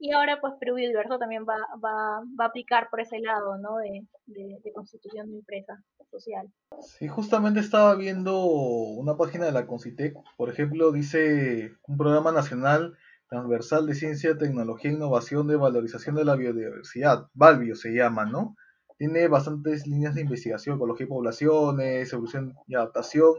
y 0.00 0.12
ahora 0.12 0.40
pues 0.40 0.54
Perú 0.58 0.76
Biodiverso 0.76 1.18
también 1.18 1.44
va, 1.46 1.56
va, 1.84 2.22
va 2.38 2.44
a 2.44 2.48
aplicar 2.48 2.88
por 2.90 3.00
ese 3.00 3.20
lado, 3.20 3.58
¿no? 3.58 3.76
De, 3.76 4.06
de, 4.26 4.72
constitución 4.72 5.30
de 5.30 5.38
empresa 5.38 5.78
social. 6.10 6.50
Sí, 6.80 7.06
justamente 7.06 7.60
estaba 7.60 7.94
viendo 7.94 8.42
una 8.42 9.18
página 9.18 9.44
de 9.44 9.52
la 9.52 9.66
Concitec, 9.66 10.16
por 10.38 10.48
ejemplo, 10.48 10.90
dice 10.90 11.74
un 11.86 11.98
programa 11.98 12.32
nacional 12.32 12.96
transversal 13.28 13.86
de 13.86 13.94
ciencia, 13.94 14.38
tecnología 14.38 14.90
e 14.90 14.94
innovación 14.94 15.46
de 15.46 15.56
valorización 15.56 16.16
de 16.16 16.24
la 16.24 16.34
biodiversidad, 16.34 17.28
Valbio 17.34 17.76
se 17.76 17.92
llama, 17.92 18.24
¿no? 18.24 18.56
Tiene 18.96 19.28
bastantes 19.28 19.86
líneas 19.86 20.14
de 20.14 20.22
investigación, 20.22 20.76
ecología 20.76 21.04
y 21.04 21.10
poblaciones, 21.10 22.12
evolución 22.12 22.54
y 22.66 22.74
adaptación, 22.74 23.34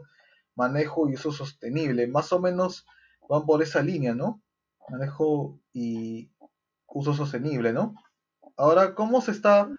manejo 0.56 1.10
y 1.10 1.16
uso 1.16 1.32
sostenible, 1.32 2.08
más 2.08 2.32
o 2.32 2.40
menos 2.40 2.86
van 3.28 3.46
por 3.48 3.64
esa 3.64 3.82
línea, 3.82 4.14
¿no? 4.14 4.42
Manejo 4.90 5.60
y 5.74 6.32
uso 6.94 7.14
sostenible, 7.14 7.74
¿no? 7.74 7.96
Ahora, 8.58 8.96
¿cómo 8.96 9.22
se 9.22 9.32
está 9.32 9.70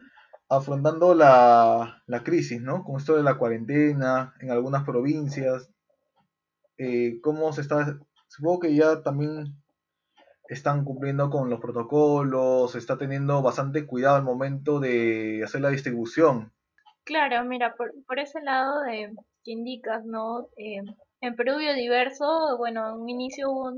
afrontando 0.49 1.15
la, 1.15 2.03
crisis, 2.25 2.61
¿no? 2.61 2.85
Con 2.85 2.97
esto 2.97 3.17
de 3.17 3.23
la 3.23 3.39
cuarentena 3.39 4.35
en 4.41 4.51
algunas 4.51 4.85
provincias. 4.85 5.71
Eh, 6.79 7.21
¿Cómo 7.23 7.53
se 7.53 7.63
está? 7.63 7.99
Supongo 8.29 8.61
que 8.61 8.75
ya 8.75 9.03
también 9.03 9.57
están 10.49 10.85
cumpliendo 10.85 11.31
con 11.31 11.49
los 11.49 11.61
protocolos, 11.61 12.73
se 12.73 12.79
está 12.79 12.99
teniendo 12.99 13.41
bastante 13.41 13.87
cuidado 13.87 14.17
al 14.17 14.25
momento 14.25 14.81
de 14.81 15.43
hacer 15.45 15.63
la 15.63 15.71
distribución. 15.71 16.53
Claro, 17.05 17.45
mira, 17.45 17.75
por, 17.75 17.93
por 18.07 18.19
ese 18.19 18.41
lado 18.43 18.83
de 18.83 19.15
que 19.43 19.53
indicas, 19.53 20.05
¿no? 20.05 20.49
Eh, 20.57 20.83
en 21.23 21.37
Perú 21.37 21.57
Biodiverso, 21.57 22.59
bueno, 22.59 22.89
en 22.89 23.01
un 23.01 23.09
inicio 23.09 23.49
hubo 23.49 23.73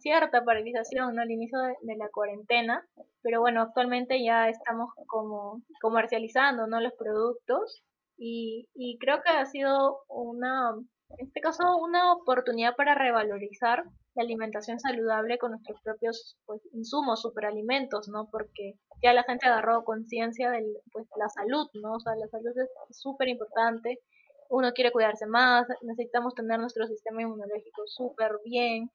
cierta 0.00 0.42
paralización, 0.42 1.14
¿no? 1.14 1.22
Al 1.22 1.30
inicio 1.30 1.58
de, 1.82 1.96
la 1.96 2.08
cuarentena, 2.08 2.82
pero 3.22 3.40
bueno, 3.40 3.60
actualmente 3.60 4.24
ya 4.24 4.48
estamos 4.48 4.88
como 5.06 5.60
comercializando, 5.82 6.66
¿no? 6.66 6.80
Los 6.80 6.94
productos 6.94 7.82
y, 8.16 8.68
y 8.74 8.96
creo 8.98 9.20
que 9.22 9.30
ha 9.30 9.44
sido 9.44 9.98
una, 10.08 10.70
en 11.18 11.26
este 11.26 11.40
caso, 11.42 11.76
una 11.76 12.14
oportunidad 12.14 12.74
para 12.76 12.94
revalorizar 12.94 13.84
la 14.14 14.22
alimentación 14.22 14.80
saludable 14.80 15.36
con 15.36 15.50
nuestros 15.50 15.78
propios 15.82 16.38
pues, 16.46 16.62
insumos, 16.72 17.20
superalimentos, 17.20 18.08
¿no? 18.08 18.30
Porque 18.30 18.78
ya 19.02 19.12
la 19.12 19.24
gente 19.24 19.46
agarró 19.46 19.84
conciencia 19.84 20.50
de 20.50 20.64
pues, 20.92 21.06
la 21.18 21.28
salud, 21.28 21.68
¿no? 21.74 21.96
O 21.96 22.00
sea, 22.00 22.16
la 22.16 22.28
salud 22.28 22.56
es 22.56 22.70
súper 22.96 23.28
importante 23.28 24.00
uno 24.50 24.72
quiere 24.72 24.92
cuidarse 24.92 25.26
más, 25.26 25.66
necesitamos 25.82 26.34
tener 26.34 26.58
nuestro 26.58 26.86
sistema 26.86 27.22
inmunológico 27.22 27.82
súper 27.86 28.32
bien 28.44 28.90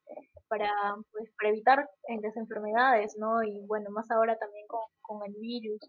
para, 0.47 0.69
pues, 1.11 1.29
para 1.37 1.49
evitar 1.49 1.89
las 2.21 2.37
enfermedades, 2.37 3.15
¿no? 3.17 3.43
Y 3.43 3.65
bueno, 3.67 3.89
más 3.91 4.09
ahora 4.11 4.37
también 4.37 4.65
con, 4.67 4.81
con 5.01 5.25
el 5.27 5.33
virus. 5.39 5.81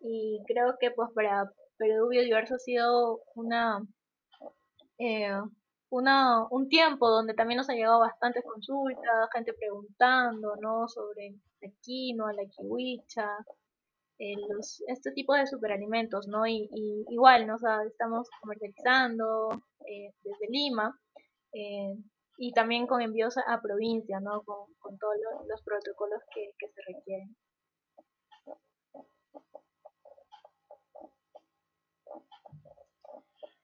Y 0.00 0.42
creo 0.46 0.76
que 0.78 0.90
pues 0.90 1.10
para 1.14 1.50
Perú 1.78 2.08
Biodiverso 2.08 2.56
ha 2.56 2.58
sido 2.58 3.22
una, 3.34 3.80
eh, 4.98 5.32
una, 5.90 6.46
un 6.50 6.68
tiempo 6.68 7.08
donde 7.08 7.34
también 7.34 7.58
nos 7.58 7.70
ha 7.70 7.74
llegado 7.74 8.00
bastantes 8.00 8.44
consultas, 8.44 9.28
gente 9.32 9.54
preguntando, 9.54 10.56
¿no? 10.56 10.88
Sobre 10.88 11.34
la 11.60 11.70
quinoa, 11.80 12.32
la 12.32 12.44
kiwicha, 12.46 13.28
eh, 14.18 14.36
los, 14.48 14.80
este 14.86 15.10
tipo 15.10 15.34
de 15.34 15.46
superalimentos, 15.46 16.28
¿no? 16.28 16.46
Y, 16.46 16.68
igual, 17.10 17.48
¿no? 17.48 17.56
O 17.56 17.86
estamos 17.86 18.28
comercializando 18.40 19.50
eh, 19.88 20.14
desde 20.22 20.46
Lima 20.50 20.96
eh, 21.52 21.96
y 22.38 22.52
también 22.52 22.86
con 22.86 23.02
envíos 23.02 23.36
a, 23.38 23.60
provincia, 23.60 24.20
¿no? 24.20 24.42
Con, 24.44 24.98
todos 24.98 25.14
los, 25.48 25.62
protocolos 25.62 26.20
que, 26.32 26.52
se 26.58 26.80
requieren. 26.94 27.36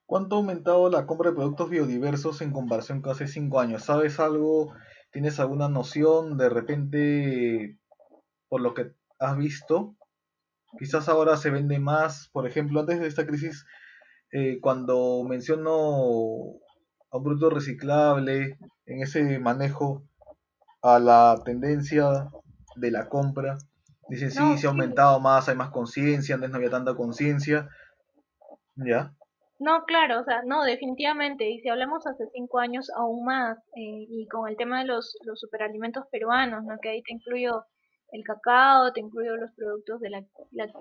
¿Cuánto 0.05 0.35
ha 0.35 0.39
aumentado 0.39 0.91
la 0.91 1.07
compra 1.07 1.31
de 1.31 1.37
productos 1.37 1.71
biodiversos 1.71 2.41
en 2.43 2.53
comparación 2.53 3.03
con 3.03 3.13
hace 3.13 3.29
cinco 3.29 3.61
años? 3.61 3.85
¿Sabes 3.85 4.19
algo? 4.19 4.75
¿Tienes 5.13 5.39
alguna 5.39 5.69
noción 5.69 6.37
de 6.37 6.49
repente, 6.49 7.79
por 8.49 8.61
lo 8.61 8.75
que 8.75 8.93
has 9.21 9.37
visto, 9.37 9.95
Quizás 10.79 11.09
ahora 11.09 11.37
se 11.37 11.51
vende 11.51 11.79
más, 11.79 12.29
por 12.33 12.47
ejemplo, 12.47 12.81
antes 12.81 13.01
de 13.01 13.09
esta 13.09 13.27
crisis, 13.27 13.67
eh, 14.33 14.61
cuando 14.61 15.25
menciono 15.29 15.71
a 17.11 17.17
un 17.17 17.25
producto 17.25 17.51
reciclable, 17.51 18.59
en 18.87 19.03
ese 19.03 19.39
manejo 19.39 20.05
a 20.83 20.99
la 20.99 21.41
tendencia 21.45 22.31
de 22.77 22.91
la 22.91 23.09
compra, 23.09 23.59
dicen 24.09 24.31
sí, 24.31 24.59
se 24.59 24.67
ha 24.67 24.71
aumentado 24.71 25.21
más, 25.21 25.49
hay 25.49 25.57
más 25.57 25.71
conciencia, 25.71 26.35
antes 26.35 26.51
no 26.51 26.57
había 26.57 26.71
tanta 26.71 26.95
conciencia, 26.95 27.69
¿ya? 28.77 29.13
No, 29.59 29.85
claro, 29.85 30.21
o 30.21 30.25
sea, 30.25 30.43
no, 30.47 30.65
definitivamente, 30.65 31.51
y 31.51 31.61
si 31.61 31.69
hablamos 31.69 32.07
hace 32.07 32.25
cinco 32.33 32.61
años 32.61 32.91
aún 32.97 33.25
más, 33.25 33.59
eh, 33.77 34.07
y 34.09 34.27
con 34.29 34.49
el 34.49 34.57
tema 34.57 34.81
de 34.81 34.87
los, 34.87 35.19
los 35.25 35.39
superalimentos 35.39 36.07
peruanos, 36.11 36.65
¿no? 36.65 36.79
que 36.81 36.89
ahí 36.89 37.03
te 37.03 37.13
incluyo 37.13 37.65
el 38.13 38.25
cacao, 38.25 38.93
te 38.93 39.01
incluyo 39.01 39.37
los 39.37 39.53
productos 39.53 40.01
de 40.01 40.11
la, 40.11 40.23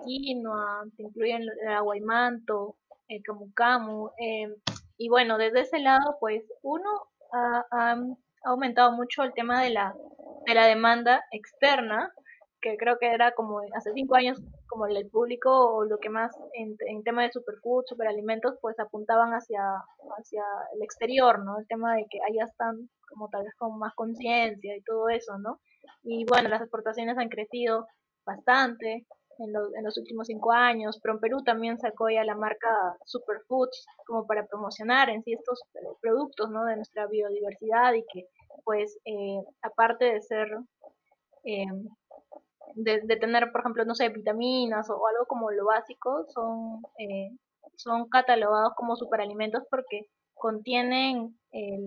quinoa, 0.04 0.84
te 0.96 1.02
incluyen 1.02 1.42
el 1.42 1.68
aguaymanto, 1.68 2.76
el 3.08 3.22
camu 3.22 3.52
camu. 3.54 4.10
Eh, 4.18 4.54
y 4.98 5.08
bueno, 5.08 5.38
desde 5.38 5.60
ese 5.60 5.78
lado, 5.78 6.16
pues 6.20 6.44
uno 6.62 6.90
ha, 7.32 7.96
aumentado 8.42 8.92
mucho 8.92 9.22
el 9.22 9.34
tema 9.34 9.62
de 9.62 9.70
la, 9.70 9.94
de 10.46 10.54
la 10.54 10.66
demanda 10.66 11.24
externa, 11.30 12.12
que 12.62 12.76
creo 12.76 12.98
que 12.98 13.12
era 13.12 13.32
como 13.32 13.60
hace 13.74 13.92
cinco 13.92 14.16
años 14.16 14.38
como 14.66 14.86
el 14.86 15.08
público 15.10 15.50
o 15.50 15.84
lo 15.84 15.98
que 15.98 16.10
más 16.10 16.34
en, 16.54 16.76
en 16.86 17.02
tema 17.02 17.22
de 17.22 17.32
superfood, 17.32 17.84
superalimentos, 17.86 18.56
pues 18.60 18.78
apuntaban 18.78 19.32
hacia, 19.32 19.60
hacia 20.18 20.42
el 20.74 20.82
exterior, 20.82 21.44
¿no? 21.44 21.58
El 21.58 21.66
tema 21.66 21.96
de 21.96 22.06
que 22.10 22.18
allá 22.22 22.44
están 22.44 22.88
como 23.08 23.28
tal 23.28 23.44
vez 23.44 23.54
con 23.56 23.78
más 23.78 23.94
conciencia 23.94 24.76
y 24.76 24.82
todo 24.82 25.08
eso, 25.08 25.38
¿no? 25.38 25.60
Y 26.02 26.24
bueno, 26.24 26.48
las 26.48 26.62
exportaciones 26.62 27.18
han 27.18 27.28
crecido 27.28 27.86
bastante 28.24 29.06
en 29.40 29.52
los, 29.52 29.74
en 29.74 29.84
los 29.84 29.96
últimos 29.98 30.26
cinco 30.26 30.52
años. 30.52 30.98
Pero 31.02 31.14
en 31.14 31.20
Perú 31.20 31.42
también 31.42 31.78
sacó 31.78 32.08
ya 32.10 32.24
la 32.24 32.34
marca 32.34 32.96
Superfoods 33.04 33.86
como 34.06 34.26
para 34.26 34.46
promocionar 34.46 35.10
en 35.10 35.22
sí 35.22 35.32
estos 35.32 35.60
eh, 35.74 35.78
productos 36.00 36.50
¿no? 36.50 36.64
de 36.64 36.76
nuestra 36.76 37.06
biodiversidad 37.06 37.94
y 37.94 38.04
que 38.12 38.26
pues 38.64 38.98
eh, 39.04 39.42
aparte 39.62 40.04
de 40.06 40.20
ser 40.20 40.48
eh, 41.44 41.66
de, 42.74 43.16
tener 43.16 43.50
por 43.50 43.62
ejemplo 43.62 43.84
no 43.84 43.94
sé 43.94 44.10
vitaminas 44.10 44.88
o, 44.90 45.06
algo 45.06 45.26
como 45.26 45.50
lo 45.50 45.64
básico 45.64 46.26
son 46.28 46.82
son 47.76 48.08
catalogados 48.10 48.74
como 48.76 48.94
superalimentos 48.96 49.62
porque 49.70 50.06
contienen 50.34 51.38
el, 51.52 51.84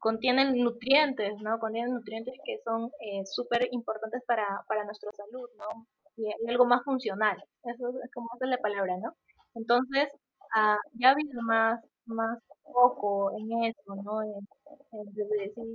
contienen 0.00 0.56
nutrientes, 0.56 1.34
¿no? 1.42 1.58
Contienen 1.58 1.94
nutrientes 1.94 2.34
que 2.44 2.58
son 2.64 2.90
eh, 3.00 3.24
súper 3.26 3.68
importantes 3.70 4.22
para, 4.26 4.46
para 4.66 4.84
nuestra 4.84 5.10
salud, 5.12 5.48
¿no? 5.58 5.86
Y, 6.16 6.26
algo 6.48 6.66
más 6.66 6.82
funcional, 6.84 7.36
eso 7.64 7.88
es 8.04 8.10
como 8.12 8.28
es 8.40 8.48
la 8.48 8.58
palabra, 8.58 8.96
¿no? 8.98 9.14
Entonces, 9.54 10.08
ah, 10.54 10.78
ya 10.94 11.08
ha 11.08 11.12
habido 11.12 11.42
más, 11.42 11.80
más 12.06 12.38
foco 12.72 13.32
en 13.38 13.64
eso, 13.64 13.94
¿no? 13.96 14.22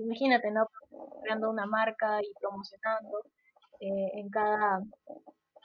imagínate, 0.03 0.51
¿no? 0.51 0.67
Creando 1.23 1.49
una 1.49 1.65
marca 1.65 2.21
y 2.21 2.31
promocionando 2.39 3.19
eh, 3.79 4.11
en 4.13 4.29
cada 4.29 4.81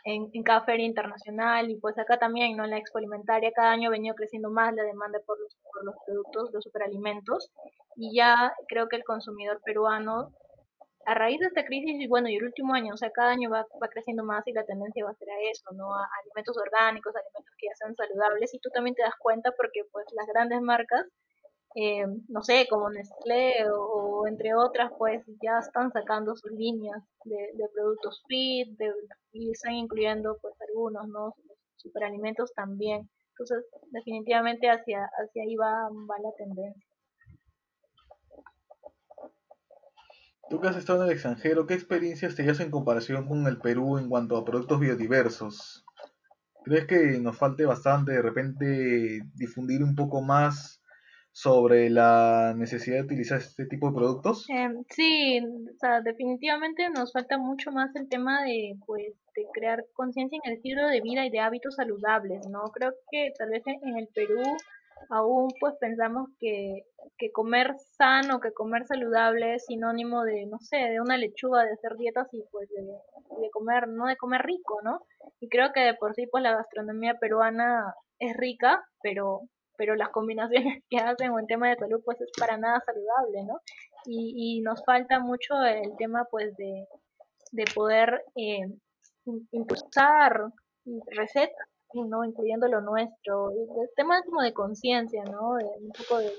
en, 0.04 0.42
cada 0.42 0.62
feria 0.62 0.87
internacional 0.87 1.71
y 1.71 1.76
pues 1.76 1.99
acá 1.99 2.19
también, 2.19 2.57
¿no? 2.57 2.64
En 2.64 2.71
la 2.71 2.78
expo 2.78 2.99
alimentaria 2.99 3.52
cada 3.52 3.73
año 3.73 3.88
ha 3.88 3.92
venido 3.92 4.14
creciendo 4.14 4.50
más 4.50 4.75
la 4.75 4.83
demanda 4.83 5.19
por 5.26 5.38
los, 5.38 5.57
por 5.73 5.85
los 5.85 5.95
productos, 6.07 6.50
los 6.52 6.64
superalimentos 6.64 7.50
y 7.97 8.14
ya 8.16 8.52
creo 8.69 8.88
que 8.88 8.97
el 8.97 9.04
consumidor 9.04 9.61
peruano 9.64 10.33
a 11.07 11.14
raíz 11.14 11.40
de 11.40 11.47
esta 11.47 11.64
crisis 11.64 12.00
y 12.00 12.07
bueno, 12.07 12.28
y 12.28 12.37
el 12.37 12.45
último 12.45 12.75
año, 12.75 12.95
o 12.95 12.97
sea, 12.97 13.11
cada 13.11 13.30
año 13.30 13.50
va, 13.50 13.66
va 13.83 13.88
creciendo 13.88 14.23
más 14.23 14.47
y 14.47 14.52
la 14.52 14.64
tendencia 14.64 15.04
va 15.04 15.11
a 15.11 15.14
ser 15.14 15.30
a 15.30 15.40
eso, 15.50 15.73
¿no? 15.73 15.95
A 15.95 16.07
alimentos 16.23 16.57
orgánicos, 16.59 17.14
alimentos 17.16 17.54
que 17.59 17.66
ya 17.69 17.75
sean 17.75 17.97
saludables 17.97 18.54
y 18.54 18.59
tú 18.59 18.69
también 18.71 18.95
te 18.95 19.02
das 19.02 19.14
cuenta 19.19 19.52
porque 19.52 19.83
pues 19.90 20.07
las 20.14 20.26
grandes 20.26 20.61
marcas 20.61 21.07
eh, 21.74 22.04
no 22.28 22.42
sé, 22.42 22.66
como 22.68 22.90
Nestlé 22.90 23.64
o, 23.72 24.26
entre 24.26 24.54
otras, 24.54 24.90
pues 24.98 25.24
ya 25.40 25.58
están 25.58 25.92
sacando 25.92 26.34
sus 26.34 26.50
líneas 26.50 27.02
de, 27.24 27.68
productos 27.72 28.22
fit 28.26 28.76
y 29.32 29.52
están 29.52 29.74
incluyendo 29.74 30.36
pues 30.42 30.54
algunos, 30.68 31.06
¿no? 31.08 31.34
Superalimentos 31.76 32.52
también. 32.54 33.08
Entonces, 33.30 33.64
definitivamente 33.90 34.68
hacia, 34.68 35.04
hacia 35.04 35.42
ahí 35.44 35.54
va, 35.54 35.88
va 35.88 36.18
la 36.20 36.32
tendencia. 36.36 36.84
Tú 40.50 40.60
que 40.60 40.66
has 40.66 40.76
estado 40.76 41.02
en 41.02 41.06
el 41.06 41.12
extranjero, 41.12 41.64
¿qué 41.68 41.74
experiencias 41.74 42.34
tenías 42.34 42.58
en 42.58 42.72
comparación 42.72 43.28
con 43.28 43.46
el 43.46 43.58
Perú 43.58 43.98
en 43.98 44.08
cuanto 44.08 44.36
a 44.36 44.44
productos 44.44 44.80
biodiversos? 44.80 45.84
¿Crees 46.64 46.86
que 46.86 47.20
nos 47.20 47.38
falte 47.38 47.64
bastante 47.64 48.10
de 48.12 48.20
repente 48.20 49.22
difundir 49.34 49.84
un 49.84 49.94
poco 49.94 50.20
más 50.20 50.79
sobre 51.32 51.90
la 51.90 52.54
necesidad 52.56 52.96
de 52.96 53.02
utilizar 53.02 53.38
este 53.38 53.66
tipo 53.66 53.88
de 53.88 53.94
productos? 53.94 54.46
Em, 54.49 54.84
sí, 54.88 55.40
o 55.40 55.78
sea, 55.78 56.00
definitivamente 56.00 56.88
nos 56.90 57.12
falta 57.12 57.38
mucho 57.38 57.70
más 57.70 57.94
el 57.94 58.08
tema 58.08 58.42
de, 58.44 58.76
pues, 58.87 59.14
de 59.34 59.46
crear 59.52 59.84
conciencia 59.94 60.38
en 60.42 60.50
el 60.50 60.56
estilo 60.58 60.87
de 60.88 61.00
vida 61.00 61.25
y 61.25 61.30
de 61.30 61.40
hábitos 61.40 61.76
saludables, 61.76 62.46
¿no? 62.49 62.62
Creo 62.72 62.92
que 63.10 63.32
tal 63.38 63.50
vez 63.50 63.62
en, 63.66 63.96
el 63.96 64.08
Perú 64.08 64.42
aún 65.08 65.49
pues 65.58 65.75
pensamos 65.80 66.28
que, 66.38 66.82
que 67.16 67.32
comer 67.32 67.75
sano, 67.96 68.40
que 68.40 68.52
comer 68.52 68.87
saludable 68.87 69.54
es 69.54 69.64
sinónimo 69.64 70.25
de, 70.25 70.46
no 70.46 70.58
sé, 70.58 70.76
de 70.76 71.00
una 71.00 71.16
lechuga, 71.16 71.64
de 71.64 71.72
hacer 71.72 71.96
dietas 71.96 72.28
y 72.32 72.42
pues 72.50 72.68
de, 72.68 72.82
de 72.82 73.50
comer, 73.50 73.88
no 73.88 74.06
de 74.06 74.16
comer 74.16 74.42
rico, 74.42 74.80
¿no? 74.82 75.00
Y 75.40 75.49
creo 75.49 75.72
que 75.72 75.80
de 75.80 75.94
por 75.94 76.14
sí 76.14 76.26
pues 76.30 76.42
la 76.42 76.54
gastronomía 76.54 77.14
peruana 77.18 77.94
es 78.18 78.37
rica, 78.37 78.84
pero 79.02 79.40
pero 79.80 79.94
las 79.94 80.10
combinaciones 80.10 80.84
que 80.90 80.99
hacen 80.99 81.32
en 81.38 81.46
tema 81.46 81.70
de 81.70 81.76
salud 81.76 82.02
pues 82.04 82.20
es 82.20 82.30
para 82.38 82.58
nada 82.58 82.82
saludable, 82.84 83.44
¿no? 83.44 83.60
Y, 84.04 84.60
nos 84.60 84.84
falta 84.84 85.20
mucho 85.20 85.54
el 85.64 85.96
tema 85.96 86.26
pues 86.30 86.54
de, 86.56 86.87
de 87.52 87.64
poder 87.75 88.22
eh, 88.37 88.66
impulsar 89.52 90.52
recetas, 91.16 91.68
¿no? 91.94 92.25
Incluyendo 92.25 92.68
lo 92.68 92.82
nuestro, 92.82 93.50
el 93.52 93.88
tema 93.96 94.22
como 94.22 94.42
de 94.42 94.52
conciencia, 94.52 95.22
¿no? 95.25 95.52
un 95.52 95.92
poco 95.96 96.18
de, 96.18 96.30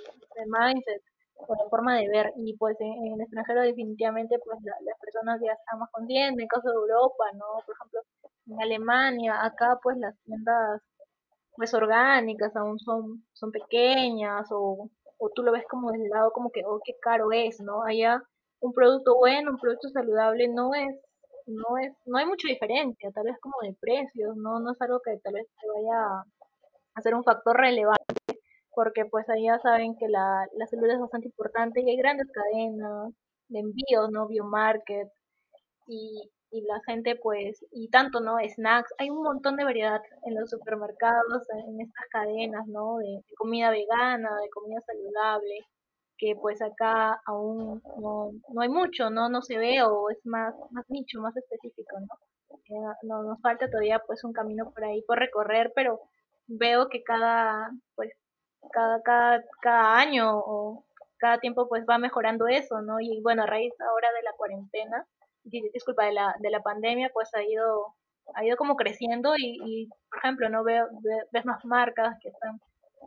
mindset 0.45 1.01
o 1.47 1.55
de 1.55 1.69
forma 1.69 1.97
de 1.97 2.09
ver 2.09 2.33
y 2.37 2.55
pues 2.57 2.77
en, 2.79 3.13
el 3.13 3.21
extranjero 3.21 3.61
definitivamente 3.61 4.37
pues 4.45 4.59
las 4.63 4.99
personas 4.99 5.41
ya 5.43 5.53
están 5.53 5.79
más 5.79 5.89
conscientes, 5.91 6.43
en 6.43 6.47
caso 6.47 6.69
de 6.69 6.75
Europa, 6.75 7.25
¿no? 7.33 7.45
Por 7.65 7.75
ejemplo, 7.75 8.01
en 8.47 8.61
Alemania, 8.61 9.43
acá 9.43 9.79
pues 9.81 9.97
las 9.97 10.15
tiendas 10.25 10.81
pues 11.61 11.75
orgánicas 11.75 12.55
aún 12.55 12.79
son, 12.79 13.23
son 13.33 13.51
pequeñas 13.51 14.47
o, 14.51 14.89
o 15.19 15.29
tú 15.29 15.43
lo 15.43 15.51
ves 15.51 15.63
como 15.69 15.91
del 15.91 16.09
lado 16.09 16.31
como 16.33 16.49
que, 16.51 16.63
oh, 16.65 16.79
qué 16.83 16.93
caro 16.99 17.31
es, 17.31 17.59
¿no? 17.61 17.83
Allá 17.83 18.19
un 18.61 18.73
producto 18.73 19.15
bueno, 19.15 19.51
un 19.51 19.59
producto 19.59 19.89
saludable 19.89 20.47
no 20.47 20.73
es, 20.73 20.95
no 21.45 21.77
es, 21.77 21.93
no 22.07 22.17
hay 22.17 22.25
mucha 22.25 22.47
diferencia, 22.47 23.11
tal 23.11 23.25
vez 23.25 23.37
como 23.39 23.53
de 23.61 23.75
precios, 23.79 24.35
¿no? 24.37 24.59
No 24.59 24.71
es 24.71 24.81
algo 24.81 25.01
que 25.01 25.19
tal 25.23 25.33
vez 25.33 25.45
te 25.61 25.67
vaya 25.67 26.23
a 26.95 27.01
ser 27.01 27.13
un 27.13 27.23
factor 27.23 27.55
relevante 27.55 28.15
porque 28.73 29.05
pues 29.05 29.29
allá 29.29 29.59
saben 29.59 29.95
que 29.99 30.07
la, 30.09 30.47
la 30.53 30.65
salud 30.65 30.89
es 30.89 30.99
bastante 30.99 31.27
importante 31.27 31.81
y 31.81 31.91
hay 31.91 31.97
grandes 31.97 32.27
cadenas 32.31 33.13
de 33.49 33.59
envíos, 33.59 34.09
¿no? 34.11 34.27
Biomarket 34.27 35.09
y, 35.87 36.31
y 36.51 36.61
la 36.61 36.81
gente 36.85 37.15
pues, 37.15 37.65
y 37.71 37.89
tanto, 37.89 38.19
¿no? 38.19 38.37
Snacks, 38.39 38.93
hay 38.97 39.09
un 39.09 39.23
montón 39.23 39.55
de 39.55 39.63
variedad 39.63 40.01
en 40.25 40.35
los 40.35 40.49
supermercados, 40.49 41.47
en 41.67 41.81
estas 41.81 42.05
cadenas, 42.09 42.67
¿no? 42.67 42.97
De, 42.97 43.23
comida 43.37 43.71
vegana, 43.71 44.29
de 44.41 44.49
comida 44.49 44.79
saludable, 44.81 45.65
que 46.17 46.35
pues 46.35 46.61
acá 46.61 47.21
aún 47.25 47.81
no, 47.99 48.31
no 48.49 48.61
hay 48.61 48.69
mucho, 48.69 49.09
¿no? 49.09 49.29
No 49.29 49.41
se 49.41 49.57
ve 49.57 49.81
o 49.83 50.09
es 50.09 50.19
más, 50.25 50.53
más 50.71 50.85
nicho, 50.89 51.21
más 51.21 51.35
específico, 51.37 51.99
¿no? 51.99 52.07
Eh, 52.69 52.95
no 53.03 53.23
nos 53.23 53.41
falta 53.41 53.69
todavía 53.69 53.99
pues 54.05 54.23
un 54.23 54.33
camino 54.33 54.71
por 54.71 54.83
ahí 54.83 55.01
por 55.03 55.19
recorrer, 55.19 55.71
pero 55.75 56.01
veo 56.47 56.89
que 56.89 57.03
cada, 57.03 57.71
pues, 57.95 58.11
cada, 58.71 59.01
cada, 59.01 59.43
cada 59.61 59.97
año 59.97 60.37
o 60.37 60.85
cada 61.17 61.39
tiempo 61.39 61.67
pues 61.69 61.85
va 61.89 61.97
mejorando 61.97 62.47
eso, 62.47 62.81
¿no? 62.81 62.99
Y 62.99 63.21
bueno, 63.21 63.43
a 63.43 63.45
raíz 63.45 63.73
ahora 63.79 64.09
de 64.13 64.23
la 64.23 64.33
cuarentena, 64.33 65.05
disculpa, 65.43 66.05
de 66.05 66.13
la, 66.13 66.35
de 66.39 66.49
la 66.49 66.61
pandemia, 66.61 67.09
pues 67.13 67.33
ha 67.33 67.43
ido, 67.43 67.95
ha 68.35 68.45
ido 68.45 68.57
como 68.57 68.75
creciendo 68.75 69.33
y, 69.37 69.89
por 70.09 70.19
ejemplo, 70.19 70.49
no 70.49 70.63
veo, 70.63 70.87
ves 71.31 71.45
más 71.45 71.63
marcas 71.65 72.17
que 72.21 72.29
están 72.29 72.59